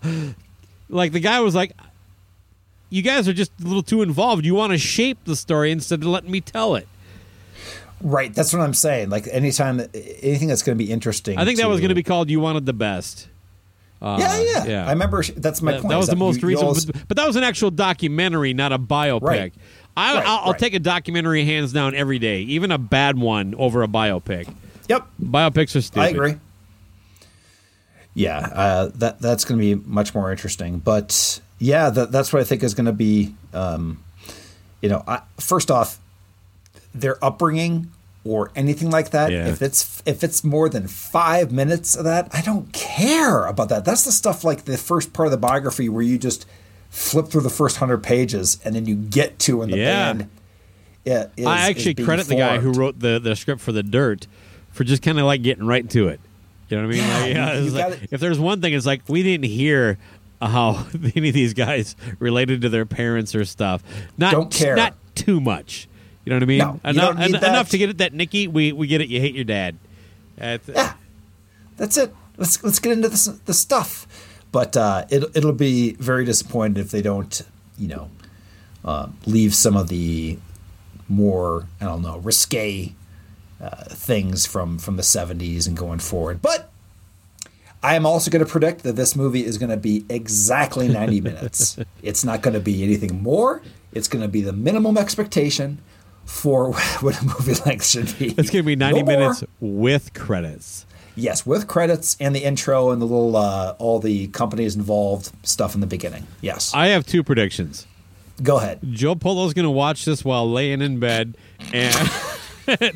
[0.88, 1.72] like the guy was like,
[2.90, 4.44] you guys are just a little too involved.
[4.44, 6.88] You want to shape the story instead of letting me tell it.
[8.00, 8.34] Right.
[8.34, 9.10] That's what I'm saying.
[9.10, 11.38] Like anytime, anything that's going to be interesting.
[11.38, 13.28] I think that was going to be called "You Wanted the Best."
[14.02, 14.86] Uh, yeah, yeah, yeah.
[14.86, 15.22] I remember.
[15.22, 15.90] That's my that, point.
[15.90, 18.52] that was is the most you- recent, always- but, but that was an actual documentary,
[18.52, 19.22] not a biopic.
[19.22, 19.54] Right.
[19.96, 20.58] I, Right, I'll, I'll right.
[20.58, 24.52] take a documentary hands down every day, even a bad one over a biopic.
[24.88, 25.06] Yep.
[25.22, 26.00] Biopics are stupid.
[26.02, 26.34] I agree.
[28.12, 30.78] Yeah, uh, that that's going to be much more interesting.
[30.78, 33.34] But yeah, that, that's what I think is going to be.
[33.52, 34.02] Um,
[34.82, 35.98] you know, I, first off,
[36.94, 37.90] their upbringing
[38.24, 39.30] or anything like that.
[39.32, 39.48] Yeah.
[39.48, 43.84] If it's if it's more than five minutes of that, I don't care about that.
[43.84, 46.46] That's the stuff like the first part of the biography where you just
[46.90, 50.12] flip through the first hundred pages and then you get to when the Yeah.
[50.14, 50.30] band.
[51.04, 54.26] Yeah, is- I actually credit the guy who wrote the, the script for The Dirt
[54.72, 56.18] for just kind of like getting right to it.
[56.70, 57.10] You know what I mean?
[57.10, 59.98] Like, yeah, you- you like- if there's one thing, it's like we didn't hear
[60.40, 63.82] how any of these guys related to their parents or stuff.
[64.16, 64.76] Not Don't care.
[64.76, 65.88] Not too much.
[66.24, 66.58] You know what I mean?
[66.58, 68.48] No, enough, en- enough to get it that Nikki.
[68.48, 69.08] We we get it.
[69.08, 69.76] You hate your dad.
[70.36, 70.94] That's- Yeah,
[71.76, 72.14] that's it.
[72.36, 74.06] Let's let's get into the the stuff.
[74.52, 77.42] But uh, it it'll be very disappointed if they don't,
[77.78, 78.10] you know,
[78.84, 80.38] uh, leave some of the
[81.08, 82.94] more I don't know risque
[83.60, 86.40] uh, things from from the '70s and going forward.
[86.40, 86.70] But
[87.82, 91.20] I am also going to predict that this movie is going to be exactly 90
[91.20, 91.76] minutes.
[92.02, 93.60] It's not going to be anything more.
[93.92, 95.78] It's going to be the minimum expectation
[96.24, 98.28] for what a movie length should be.
[98.30, 99.16] It's going to be 90 No more.
[99.20, 100.86] minutes with credits.
[101.16, 105.74] Yes, with credits and the intro and the little uh, all the companies involved stuff
[105.76, 106.26] in the beginning.
[106.40, 107.86] Yes, I have two predictions.
[108.42, 108.80] go ahead.
[108.90, 111.36] Joe Polo's going to watch this while laying in bed,
[111.72, 112.10] and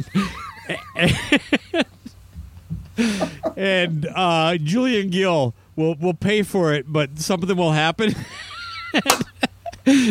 [3.57, 8.15] and uh, Julian Gill will will pay for it, but something will happen.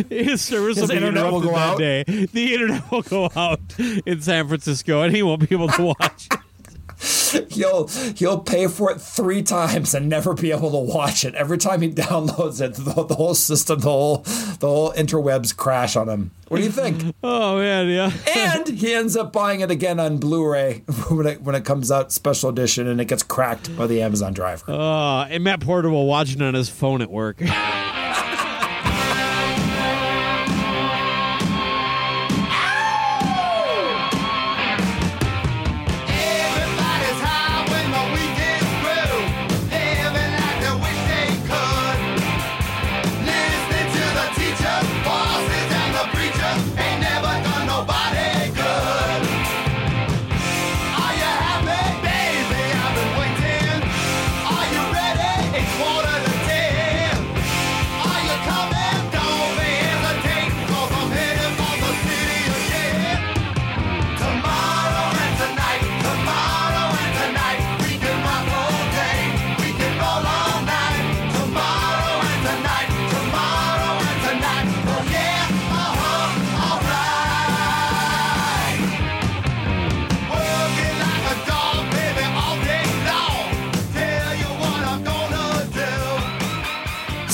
[0.09, 1.77] His service His will be internet will interrupted go that out?
[1.77, 2.25] day.
[2.33, 3.59] The internet will go out
[4.05, 6.27] in San Francisco, and he won't be able to watch.
[6.31, 7.51] it.
[7.51, 11.35] He'll he'll pay for it three times and never be able to watch it.
[11.35, 14.17] Every time he downloads it, the, the whole system, the whole
[14.59, 16.31] the whole interwebs crash on him.
[16.47, 17.13] What do you think?
[17.21, 18.11] Oh man, yeah.
[18.35, 22.11] and he ends up buying it again on Blu-ray when it when it comes out
[22.11, 24.71] special edition and it gets cracked by the Amazon driver.
[24.71, 27.39] Uh, and Matt Porter will watch it on his phone at work.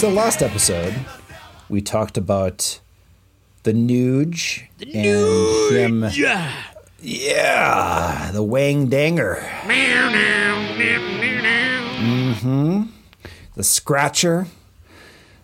[0.04, 0.94] So last episode,
[1.70, 2.82] we talked about
[3.64, 6.04] the Nuge and him.
[6.12, 6.52] Yeah.
[7.02, 9.36] Yeah, the Wang Danger.
[12.02, 12.82] hmm
[13.56, 14.48] The Scratcher.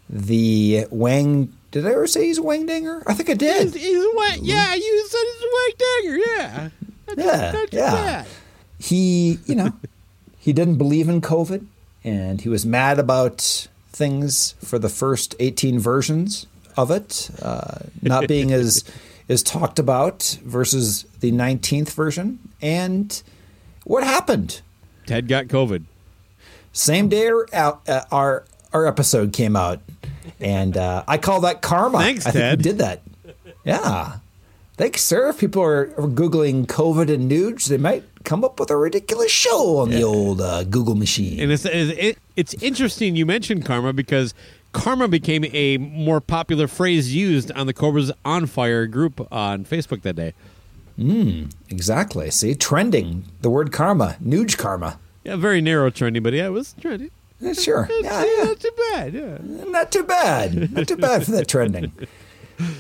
[0.10, 1.54] The Wang.
[1.72, 3.02] Did I ever say he's a Wang Danger?
[3.08, 3.74] I think I did.
[3.74, 6.70] he's a wang, yeah, you said he's a wang dagger, yeah.
[7.08, 7.92] Too- Yeah, not yeah.
[7.92, 8.28] bad.
[8.78, 9.72] He, you know,
[10.38, 11.66] he didn't believe in COVID
[12.04, 13.70] and he was mad about
[14.00, 16.48] things for the first 18 versions
[16.78, 18.84] of it uh, not being as
[19.28, 22.40] is talked about versus the 19th version.
[22.62, 23.22] And
[23.84, 24.62] what happened?
[25.06, 25.84] Ted got COVID.
[26.72, 29.82] Same day our uh, our, our episode came out,
[30.40, 31.98] and uh, I call that karma.
[31.98, 32.58] Thanks, I think Ted.
[32.60, 33.02] we did that.
[33.66, 34.18] Yeah.
[34.78, 35.30] Thanks, sir.
[35.30, 39.78] If people are, googling COVID and nudes, they might come up with a ridiculous show
[39.80, 41.38] on the old uh, Google machine.
[41.42, 44.34] And it's it, it's interesting you mentioned karma because
[44.72, 50.04] karma became a more popular phrase used on the Cobras and Fire group on Facebook
[50.04, 50.34] that day.
[50.98, 52.32] Mm, exactly.
[52.32, 55.00] See, trending the word karma, Nuge karma.
[55.24, 57.12] Yeah, very narrow trending, but yeah, it was trending.
[57.42, 57.90] Yeah, sure.
[58.02, 58.44] Yeah, yeah.
[58.44, 59.14] Not too bad.
[59.14, 59.38] Yeah.
[59.72, 60.72] not too bad.
[60.74, 61.92] Not too bad for that trending.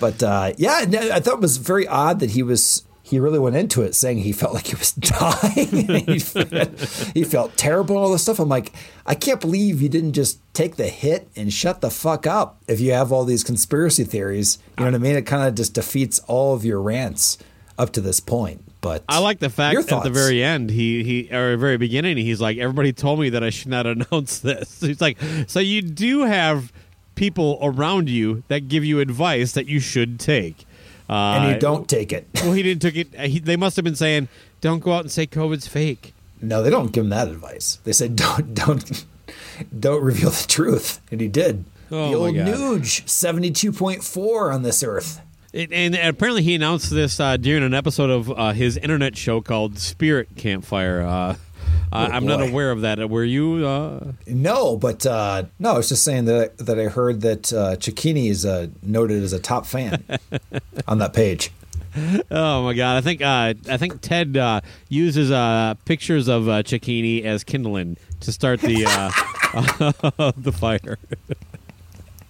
[0.01, 0.83] But uh, yeah,
[1.13, 2.83] I thought it was very odd that he was.
[3.09, 5.87] He really went into it saying he felt like he was dying.
[6.05, 8.39] he, felt, he felt terrible and all this stuff.
[8.39, 8.73] I'm like,
[9.05, 12.61] I can't believe you didn't just take the hit and shut the fuck up.
[12.67, 15.15] If you have all these conspiracy theories, you know what I mean.
[15.15, 17.37] It kind of just defeats all of your rants
[17.77, 18.63] up to this point.
[18.81, 22.39] But I like the fact at the very end, he he or very beginning, he's
[22.39, 24.79] like, everybody told me that I should not announce this.
[24.79, 26.71] He's like, so you do have
[27.15, 30.65] people around you that give you advice that you should take,
[31.09, 32.27] uh, and you don't take it.
[32.35, 33.13] Well, he didn't took it.
[33.19, 34.27] He, they must have been saying,
[34.61, 36.13] don't go out and say COVID's fake.
[36.41, 37.79] No, they don't give him that advice.
[37.83, 39.05] They said don't don't
[39.77, 41.65] don't reveal the truth, and he did.
[41.91, 42.35] Oh, the old.
[42.35, 45.21] Nuge, seventy two point four on this earth.
[45.51, 49.41] It, and apparently, he announced this uh, during an episode of uh, his internet show
[49.41, 51.35] called Spirit Campfire.
[51.91, 53.09] Uh, I- I'm not Oh, aware of that.
[53.09, 53.65] Were you?
[53.65, 57.75] Uh, No, but uh, no, I was just saying that that I heard that uh,
[57.77, 60.03] Cicchini is uh, noted as a top fan
[60.87, 61.51] on that page.
[62.29, 62.97] oh my god!
[62.97, 67.97] I think uh, I think Ted uh, uses uh, pictures of uh, Cicchini as kindling
[68.19, 70.99] to start the uh, the fire.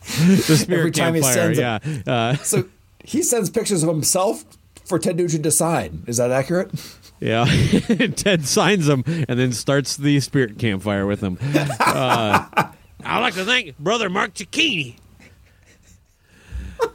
[0.01, 1.53] the Spirit Every time he Campfire.
[1.55, 2.13] sends a- yeah.
[2.13, 2.65] Uh, So
[3.03, 4.45] he sends pictures of himself
[4.85, 6.03] for Ted Nugent to sign.
[6.07, 6.71] Is that accurate?
[7.19, 7.45] Yeah,
[8.15, 11.37] Ted signs them and then starts the spirit campfire with them.
[11.79, 12.71] Uh,
[13.03, 14.95] I'd like to thank brother Mark Cicchini.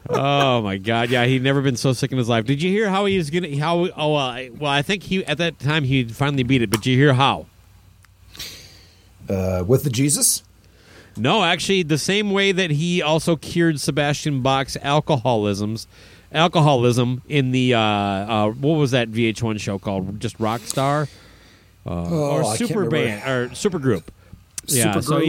[0.08, 1.10] oh my God!
[1.10, 2.46] Yeah, he'd never been so sick in his life.
[2.46, 3.58] Did you hear how he was gonna?
[3.58, 3.88] How?
[3.96, 6.70] Oh, uh, well, I think he at that time he finally beat it.
[6.70, 7.46] But did you hear how?
[9.28, 10.42] Uh, with the Jesus?
[11.16, 15.86] No, actually, the same way that he also cured Sebastian Bach's alcoholisms,
[16.34, 20.20] alcoholism in the uh, uh, what was that VH1 show called?
[20.20, 21.08] Just Rockstar
[21.86, 22.88] uh, Oh, or I Super.
[22.90, 24.10] Band or Super Group.
[24.66, 24.98] Yeah.
[25.00, 25.26] So Supergroup.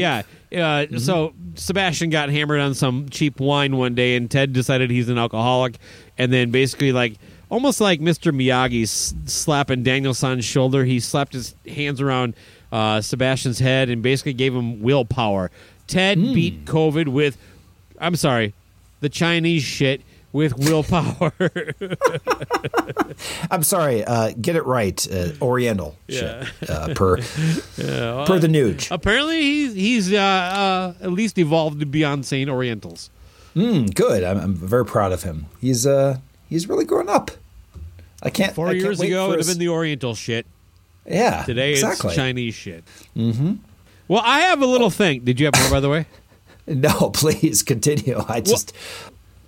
[0.51, 0.87] yeah.
[0.93, 5.09] Uh, So Sebastian got hammered on some cheap wine one day, and Ted decided he's
[5.09, 5.77] an alcoholic,
[6.17, 7.13] and then basically like
[7.49, 8.33] almost like Mr.
[8.33, 8.87] Miyagi
[9.29, 12.33] slapping Daniel-san's shoulder, he slapped his hands around
[12.71, 15.51] uh, Sebastian's head and basically gave him willpower.
[15.87, 17.37] Ted beat COVID with,
[17.99, 18.53] I'm sorry,
[19.01, 20.01] the Chinese shit
[20.36, 21.31] with willpower.
[23.51, 24.03] I'm sorry.
[24.03, 25.07] Uh, get it right.
[25.11, 26.43] Uh, Oriental Yeah.
[26.59, 26.69] shit.
[26.69, 27.17] Uh, per
[28.27, 28.91] per the Nuge.
[28.91, 33.09] Apparently, he's he's uh, uh, at least evolved beyond saying Orientals.
[33.55, 34.23] Mm, good.
[34.23, 35.45] I'm, I'm very proud of him.
[35.61, 36.17] He's uh
[36.49, 37.31] he's really grown up.
[38.21, 38.53] I can't.
[38.53, 40.45] Four I can't years ago, it would have been the Oriental shit.
[41.05, 41.43] yeah.
[41.43, 42.09] Today, exactly.
[42.09, 42.83] it's Chinese shit.
[43.15, 43.53] Mm-hmm.
[44.09, 45.21] Well, I have a little thing.
[45.23, 46.05] Did you have more, by the way?
[46.67, 48.19] No, please continue.
[48.27, 48.73] I just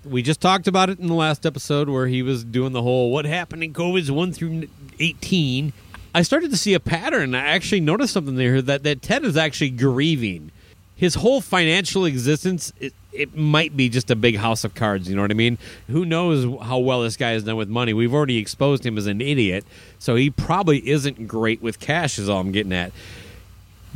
[0.08, 3.12] We just talked about it in the last episode where he was doing the whole
[3.12, 4.68] what happened in COVID's 1 through
[5.00, 5.74] 18.
[6.16, 7.36] I started to see a pattern.
[7.36, 10.52] I actually noticed something there that, that Ted is actually grieving.
[10.96, 15.10] His whole financial existence, it, it might be just a big house of cards.
[15.10, 15.58] You know what I mean?
[15.88, 17.94] Who knows how well this guy has done with money?
[17.94, 19.66] We've already exposed him as an idiot,
[20.00, 22.94] so he probably isn't great with cash, is all I'm getting at.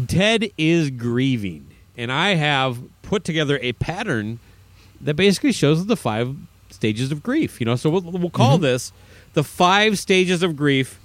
[0.08, 4.40] Ted is grieving, and I have put together a pattern
[5.04, 6.36] that basically shows the five
[6.70, 7.60] stages of grief.
[7.60, 8.92] You know, so we'll, we'll call this
[9.34, 11.00] the five stages of grief,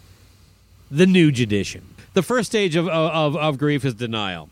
[0.90, 1.82] the Nuge edition.
[2.14, 4.49] The first stage of, of, of grief is denial.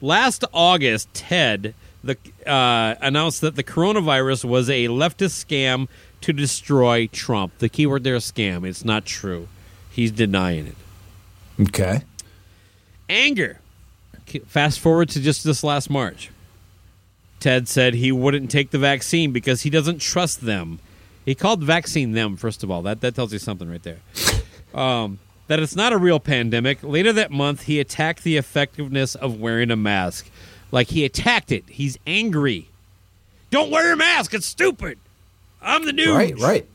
[0.00, 5.88] Last August, Ted the, uh, announced that the coronavirus was a leftist scam
[6.20, 7.56] to destroy Trump.
[7.58, 8.66] The keyword there is scam.
[8.66, 9.48] It's not true.
[9.90, 10.74] He's denying it
[11.60, 12.02] okay.
[13.08, 13.60] anger.
[14.46, 16.30] Fast forward to just this last March.
[17.44, 20.78] Ted said he wouldn't take the vaccine because he doesn't trust them.
[21.26, 22.80] He called the vaccine them, first of all.
[22.80, 23.98] That, that tells you something right there.
[24.72, 25.18] Um,
[25.48, 26.82] that it's not a real pandemic.
[26.82, 30.30] Later that month, he attacked the effectiveness of wearing a mask.
[30.72, 31.64] Like he attacked it.
[31.68, 32.70] He's angry.
[33.50, 34.32] Don't wear a mask.
[34.32, 34.98] It's stupid.
[35.60, 36.16] I'm the dude.
[36.16, 36.66] Right, right.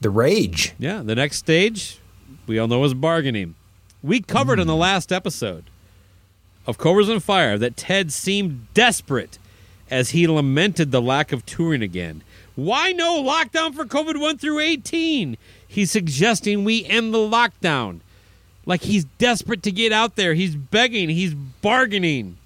[0.00, 0.72] The rage.
[0.78, 1.98] Yeah, the next stage,
[2.46, 3.54] we all know is bargaining.
[4.02, 5.64] We covered in the last episode
[6.66, 9.38] of Cobras and Fire that Ted seemed desperate
[9.90, 12.22] as he lamented the lack of touring again.
[12.56, 15.36] Why no lockdown for COVID 1 through 18?
[15.66, 18.00] He's suggesting we end the lockdown.
[18.66, 20.34] Like he's desperate to get out there.
[20.34, 22.38] He's begging, he's bargaining.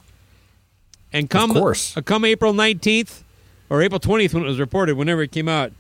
[1.12, 1.97] And come, course.
[1.97, 3.22] uh, come April 19th
[3.70, 5.72] or April 20th when it was reported, whenever it came out,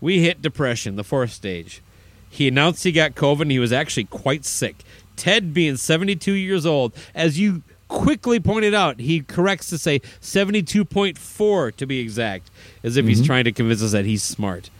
[0.00, 1.82] we hit depression, the fourth stage.
[2.28, 4.84] He announced he got COVID and he was actually quite sick.
[5.16, 11.76] Ted, being 72 years old, as you quickly pointed out, he corrects to say 72.4
[11.76, 12.50] to be exact,
[12.82, 14.70] as if he's trying to convince us that he's smart,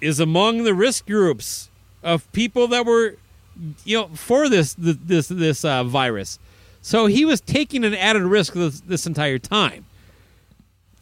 [0.00, 1.70] is among the risk groups
[2.02, 3.16] of people that were,
[3.84, 6.38] you know, for this this this uh, virus.
[6.82, 9.86] So he was taking an added risk this, this entire time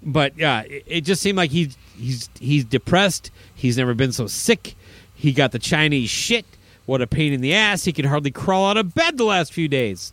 [0.02, 3.30] but yeah, it, it just seemed like he's he's he's depressed.
[3.54, 4.74] He's never been so sick.
[5.14, 6.44] He got the Chinese shit.
[6.86, 7.84] What a pain in the ass.
[7.84, 10.12] He could hardly crawl out of bed the last few days.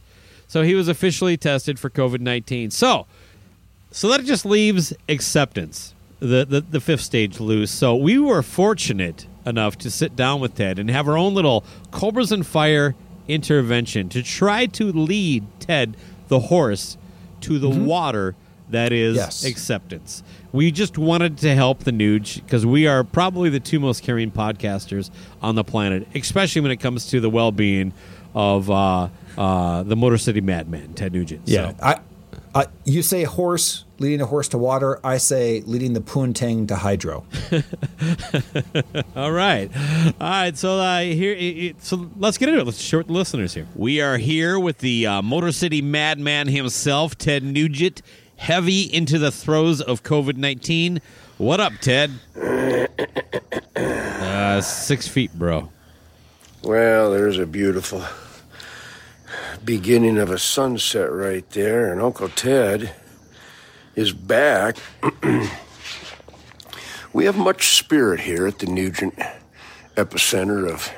[0.50, 2.72] So he was officially tested for COVID nineteen.
[2.72, 3.06] So
[3.92, 7.72] so that just leaves acceptance, the, the the fifth stage loose.
[7.72, 11.64] So we were fortunate enough to sit down with Ted and have our own little
[11.92, 12.96] Cobras and Fire
[13.28, 15.96] intervention to try to lead Ted
[16.28, 16.98] the horse
[17.42, 18.36] to the water
[18.70, 19.46] that is Yes.
[19.46, 20.22] acceptance.
[20.52, 24.32] We just wanted to help the Nuge because we are probably the two most caring
[24.32, 25.10] podcasters
[25.42, 27.94] on the planet, especially when it comes to the well being
[28.36, 31.42] of uh, uh, the Motor City Madman, Ted Nugent.
[31.46, 31.70] Yeah.
[31.72, 32.00] So, I,
[32.54, 35.00] I, you say horse, leading a horse to water.
[35.04, 37.26] I say leading the poontang to hydro.
[39.16, 39.72] all right.
[40.20, 40.58] All right.
[40.58, 42.66] So, uh, here, it, it- so let's get into it.
[42.66, 43.68] Let's share with the listeners here.
[43.76, 48.02] We are here with the uh, Motor City Madman himself, Ted Nugent,
[48.38, 51.02] heavy into the throes of COVID 19.
[51.38, 52.12] What up, Ted?
[53.76, 55.70] Uh, six feet, bro.
[56.64, 58.04] Well, there's a beautiful
[59.64, 62.94] beginning of a sunset right there, and Uncle Ted
[63.96, 64.78] is back.
[67.14, 69.18] we have much spirit here at the Nugent
[69.96, 70.92] epicenter of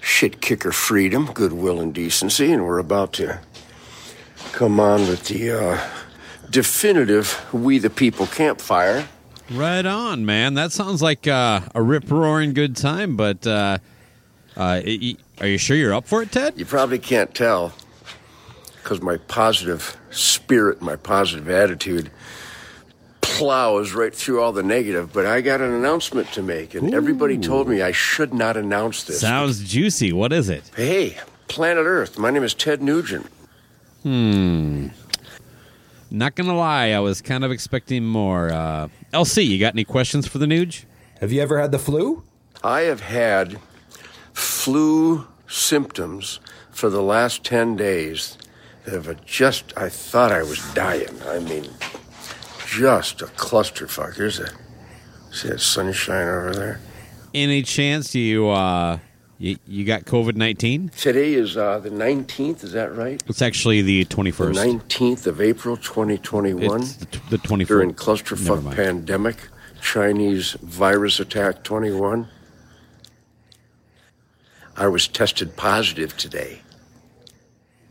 [0.00, 3.40] shit kicker freedom, goodwill, and decency, and we're about to
[4.52, 5.88] come on with the uh,
[6.50, 9.08] definitive We the People campfire.
[9.50, 10.54] Right on, man.
[10.54, 13.78] That sounds like uh, a rip roaring good time, but uh,
[14.56, 16.54] uh, y- are you sure you're up for it, Ted?
[16.56, 17.72] You probably can't tell
[18.82, 22.10] because my positive spirit, my positive attitude
[23.20, 25.12] plows right through all the negative.
[25.12, 29.04] But I got an announcement to make, and everybody told me I should not announce
[29.04, 29.20] this.
[29.20, 30.12] Sounds juicy.
[30.12, 30.70] What is it?
[30.74, 33.26] Hey, planet Earth, my name is Ted Nugent.
[34.02, 34.88] Hmm.
[36.10, 38.50] Not gonna lie, I was kind of expecting more.
[38.50, 40.84] Uh, LC, you got any questions for the Nuge?
[41.20, 42.22] Have you ever had the flu?
[42.64, 43.58] I have had
[44.38, 46.38] flu symptoms
[46.70, 48.38] for the last 10 days
[48.84, 51.20] that have just, I thought I was dying.
[51.26, 51.66] I mean,
[52.66, 54.16] just a clusterfuck.
[54.16, 54.48] Here's a,
[55.32, 56.80] see that sunshine over there?
[57.34, 58.98] Any chance you uh,
[59.38, 60.88] you, you got COVID nineteen?
[60.90, 63.22] Today is uh, the 19th, is that right?
[63.26, 64.54] It's actually the 21st.
[64.54, 66.80] The 19th of April, 2021.
[66.80, 68.24] It's the, t- the twenty During first.
[68.24, 69.36] clusterfuck pandemic,
[69.82, 72.28] Chinese virus attack 21.
[74.78, 76.60] I was tested positive today.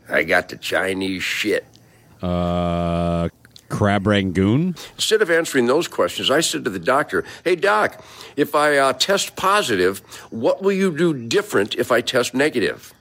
[0.08, 1.66] I got the Chinese shit.
[2.22, 3.28] Uh,
[3.68, 4.74] crab rangoon.
[4.94, 8.02] Instead of answering those questions, I said to the doctor, Hey, doc,
[8.36, 9.98] if I uh, test positive,
[10.30, 12.94] what will you do different if I test negative?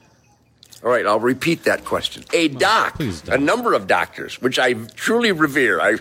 [0.83, 2.25] All right, I'll repeat that question.
[2.33, 5.79] A doc, please a number of doctors, which I truly revere.
[5.79, 5.95] I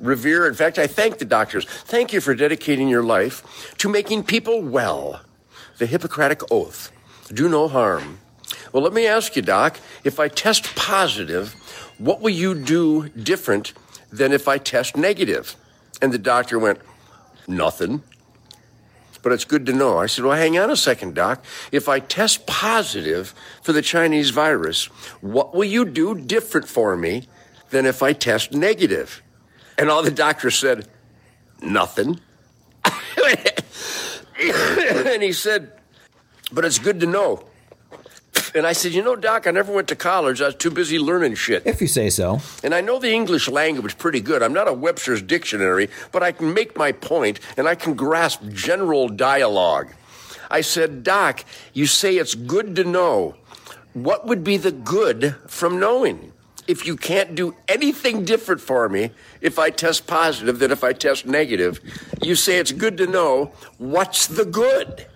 [0.00, 1.66] revere, in fact, I thank the doctors.
[1.66, 5.20] Thank you for dedicating your life to making people well.
[5.78, 6.90] The Hippocratic Oath
[7.28, 8.18] do no harm.
[8.72, 11.54] Well, let me ask you, Doc, if I test positive,
[11.98, 13.72] what will you do different
[14.12, 15.56] than if I test negative?
[16.00, 16.80] And the doctor went,
[17.46, 18.02] Nothing.
[19.22, 19.98] But it's good to know.
[19.98, 21.44] I said, Well, hang on a second, Doc.
[21.72, 24.86] If I test positive for the Chinese virus,
[25.20, 27.26] what will you do different for me
[27.70, 29.22] than if I test negative?
[29.76, 30.88] And all the doctor said,
[31.60, 32.20] Nothing.
[34.40, 35.72] and he said,
[36.52, 37.44] But it's good to know.
[38.54, 40.40] And I said, You know, Doc, I never went to college.
[40.40, 41.66] I was too busy learning shit.
[41.66, 42.40] If you say so.
[42.62, 44.42] And I know the English language pretty good.
[44.42, 48.42] I'm not a Webster's dictionary, but I can make my point and I can grasp
[48.48, 49.92] general dialogue.
[50.50, 51.44] I said, Doc,
[51.74, 53.34] you say it's good to know.
[53.92, 56.32] What would be the good from knowing?
[56.66, 60.92] If you can't do anything different for me if I test positive than if I
[60.92, 61.80] test negative,
[62.22, 63.52] you say it's good to know.
[63.78, 65.06] What's the good?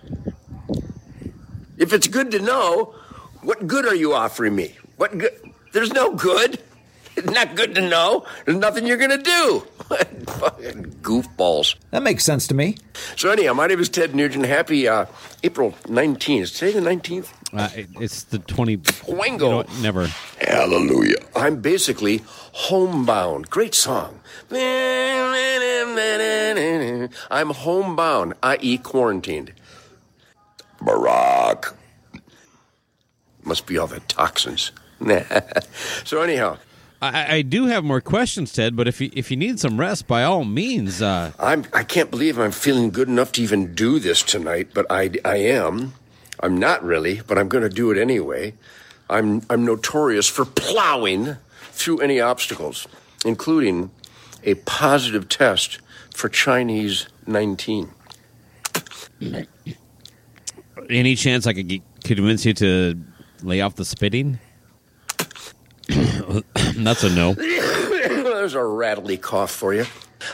[1.77, 2.93] If it's good to know,
[3.41, 4.75] what good are you offering me?
[4.97, 5.33] What good?
[5.71, 6.59] There's no good.
[7.15, 8.25] It's not good to know.
[8.43, 9.59] There's nothing you're going to do.
[10.31, 11.75] Fucking goofballs.
[11.91, 12.77] That makes sense to me.
[13.15, 14.45] So, anyhow, my name is Ted Nugent.
[14.47, 15.05] Happy uh,
[15.43, 16.41] April 19th.
[16.41, 17.31] Is today the 19th?
[17.53, 18.79] Uh, it- it's the 20.
[19.07, 19.45] Wango.
[19.45, 19.81] You know?
[19.83, 20.07] Never.
[20.41, 21.17] Hallelujah.
[21.35, 23.51] I'm basically homebound.
[23.51, 24.19] Great song.
[27.29, 29.53] I'm homebound, i.e., quarantined.
[30.85, 31.73] Barack.
[33.43, 34.71] Must be all the toxins.
[36.05, 36.57] so, anyhow,
[37.03, 40.07] I, I do have more questions, Ted, but if you, if you need some rest,
[40.07, 41.01] by all means.
[41.01, 44.85] Uh, I'm, I can't believe I'm feeling good enough to even do this tonight, but
[44.89, 45.93] I, I am.
[46.39, 48.53] I'm not really, but I'm going to do it anyway.
[49.09, 51.35] I'm, I'm notorious for plowing
[51.71, 52.87] through any obstacles,
[53.25, 53.91] including
[54.43, 55.79] a positive test
[56.13, 57.91] for Chinese 19.
[60.89, 62.99] any chance I could get, convince you to
[63.41, 64.39] lay off the spitting?
[66.75, 67.33] That's a no.
[67.33, 69.85] There's a rattly cough for you.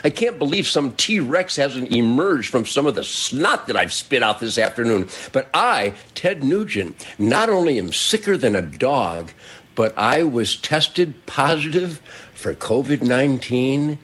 [0.04, 3.92] I can't believe some T Rex hasn't emerged from some of the snot that I've
[3.92, 5.08] spit out this afternoon.
[5.32, 9.32] But I, Ted Nugent, not only am sicker than a dog,
[9.74, 12.00] but I was tested positive
[12.34, 13.98] for COVID 19.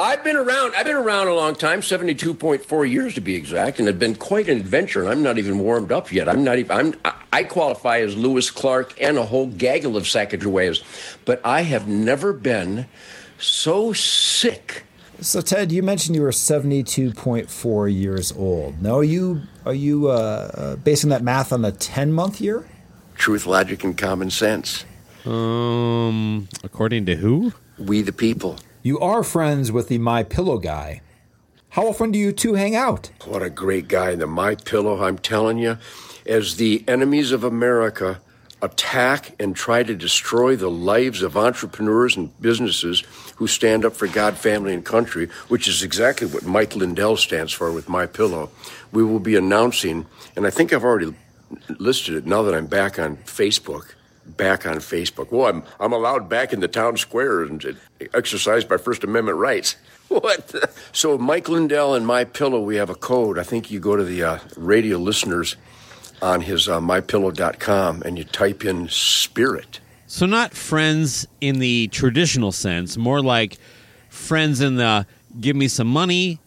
[0.00, 0.74] I've been around.
[0.74, 3.98] I've been around a long time, seventy-two point four years to be exact, and it's
[3.98, 5.00] been quite an adventure.
[5.02, 6.28] And I'm not even warmed up yet.
[6.28, 6.70] I'm not even.
[6.76, 6.94] I'm.
[7.04, 10.82] I- I qualify as Lewis Clark and a whole gaggle of Sacagaweas,
[11.24, 12.86] but I have never been
[13.38, 14.82] so sick.
[15.20, 18.82] So Ted, you mentioned you were seventy-two point four years old.
[18.82, 22.66] Now, are you are you uh, uh, basing that math on a ten-month year?
[23.14, 24.84] Truth, logic, and common sense.
[25.24, 27.52] Um, according to who?
[27.78, 28.58] We the people.
[28.82, 31.02] You are friends with the My Pillow guy.
[31.68, 33.10] How often do you two hang out?
[33.26, 34.14] What a great guy.
[34.14, 35.76] The My Pillow, I'm telling you,
[36.24, 38.22] as the enemies of America
[38.62, 43.02] attack and try to destroy the lives of entrepreneurs and businesses
[43.36, 47.52] who stand up for God, family, and country, which is exactly what Mike Lindell stands
[47.52, 48.48] for with My Pillow.
[48.92, 50.06] We will be announcing,
[50.36, 51.14] and I think I've already
[51.78, 53.92] listed it now that I'm back on Facebook.
[54.36, 55.30] Back on Facebook.
[55.30, 57.78] Well, I'm I'm allowed back in the town square and
[58.14, 59.76] exercise my First Amendment rights.
[60.10, 60.52] What?
[60.90, 63.38] So, Mike Lindell and My Pillow, we have a code.
[63.38, 65.54] I think you go to the uh, radio listeners
[66.20, 69.78] on his uh, mypillow.com and you type in spirit.
[70.08, 73.58] So not friends in the traditional sense, more like
[74.08, 75.06] friends in the
[75.40, 76.40] give me some money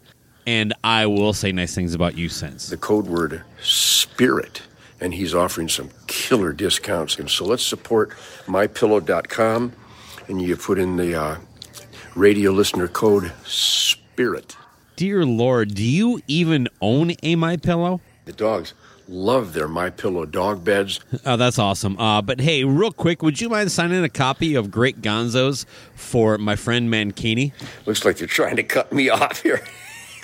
[0.45, 2.67] and I will say nice things about you sense.
[2.67, 4.61] The code word spirit.
[5.04, 7.20] And he's offering some killer discounts.
[7.20, 8.12] And so let's support
[8.47, 9.74] mypillow.com
[10.28, 11.38] and you put in the uh,
[12.16, 14.56] radio listener code spirit.
[14.95, 17.99] Dear Lord, do you even own a My Pillow?
[18.26, 18.74] The dogs
[19.08, 20.99] love their My Pillow dog beds.
[21.26, 21.97] Oh, that's awesome.
[21.99, 26.38] Uh, but hey, real quick, would you mind signing a copy of Great Gonzos for
[26.38, 27.54] my friend Mankini?
[27.86, 29.62] Looks like you're trying to cut me off here.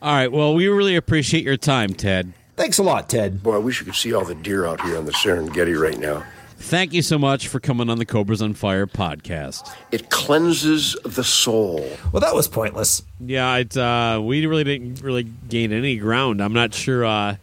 [0.00, 0.30] All right.
[0.30, 2.32] Well, we really appreciate your time, Ted.
[2.58, 3.40] Thanks a lot, Ted.
[3.40, 5.96] Boy, I wish you could see all the deer out here on the Serengeti right
[5.96, 6.24] now.
[6.56, 9.72] Thank you so much for coming on the Cobras and Fire podcast.
[9.92, 11.88] It cleanses the soul.
[12.10, 13.04] Well, that was pointless.
[13.20, 16.42] Yeah, it's uh, we really didn't really gain any ground.
[16.42, 17.04] I'm not sure.
[17.04, 17.36] Uh,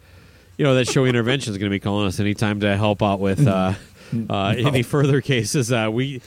[0.58, 3.18] you know that show intervention is going to be calling us anytime to help out
[3.18, 3.72] with uh,
[4.28, 5.72] uh, any further cases.
[5.72, 6.20] Uh, we,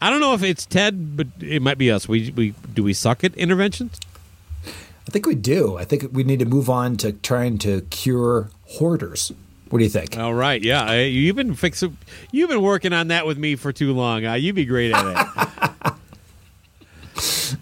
[0.00, 2.08] I don't know if it's Ted, but it might be us.
[2.08, 3.98] We we do we suck at interventions?
[5.10, 5.76] I think we do.
[5.76, 9.32] I think we need to move on to trying to cure hoarders.
[9.68, 10.16] What do you think?
[10.16, 11.96] All right, yeah, I- you've been fixing,
[12.30, 14.24] you've been working on that with me for too long.
[14.24, 15.92] Uh, you'd be great at it.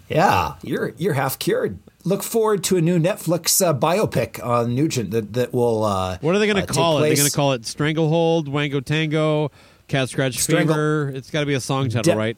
[0.09, 1.79] Yeah, you're you're half cured.
[2.05, 5.85] Look forward to a new Netflix uh, biopic on Nugent that that will.
[5.85, 7.03] Uh, what are they going uh, to call it?
[7.09, 9.51] They're going to call it Stranglehold, Wango Tango,
[9.89, 11.13] Cat Scratch Strangle- Fever.
[11.15, 12.37] It's got to be a song title, De- right?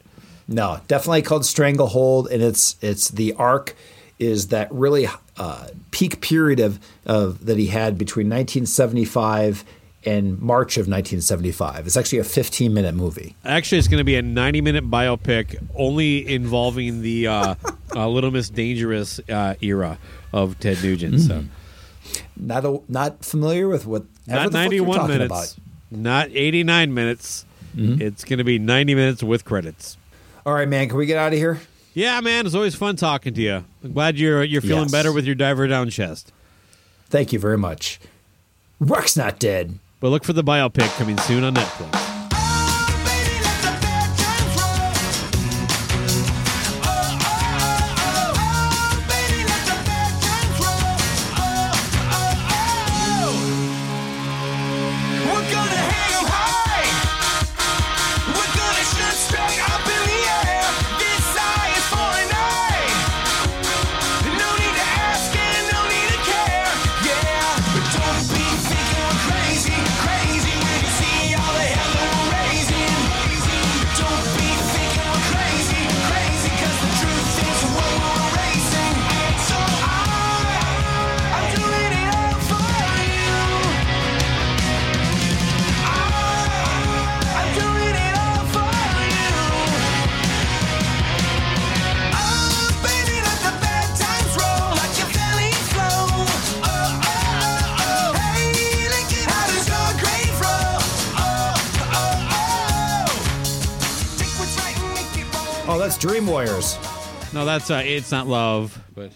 [0.49, 3.75] No, definitely called Stranglehold, and it's it's the arc
[4.21, 9.65] is that really uh, peak period of, of that he had between 1975
[10.05, 11.87] and March of 1975.
[11.87, 13.37] It's actually a 15 minute movie.
[13.45, 17.55] Actually, it's going to be a 90 minute biopic only involving the uh,
[17.97, 19.99] uh, Little Miss Dangerous uh, era
[20.33, 21.15] of Ted Nugent.
[21.17, 21.27] Mm.
[21.27, 21.45] So.
[22.37, 25.57] Not a, not familiar with what not 91 minutes, about.
[25.91, 27.45] not 89 minutes.
[27.77, 28.03] Mm-hmm.
[28.03, 29.97] It's going to be 90 minutes with credits.
[30.45, 31.61] All right, man, can we get out of here?
[31.93, 33.65] Yeah, man, it's always fun talking to you.
[33.83, 34.93] I'm glad you're you're feeling yes.
[34.93, 36.33] better with your diver down chest.
[37.09, 37.99] Thank you very much.
[38.79, 39.79] Rock's not dead.
[39.99, 42.10] But look for the biopic coming soon on Netflix.
[106.41, 106.79] Warriors.
[107.35, 109.13] No, that's uh, it's not love, but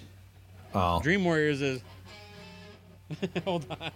[0.75, 1.01] Oh.
[1.01, 1.81] Dream Warriors is.
[3.47, 3.91] Hold on.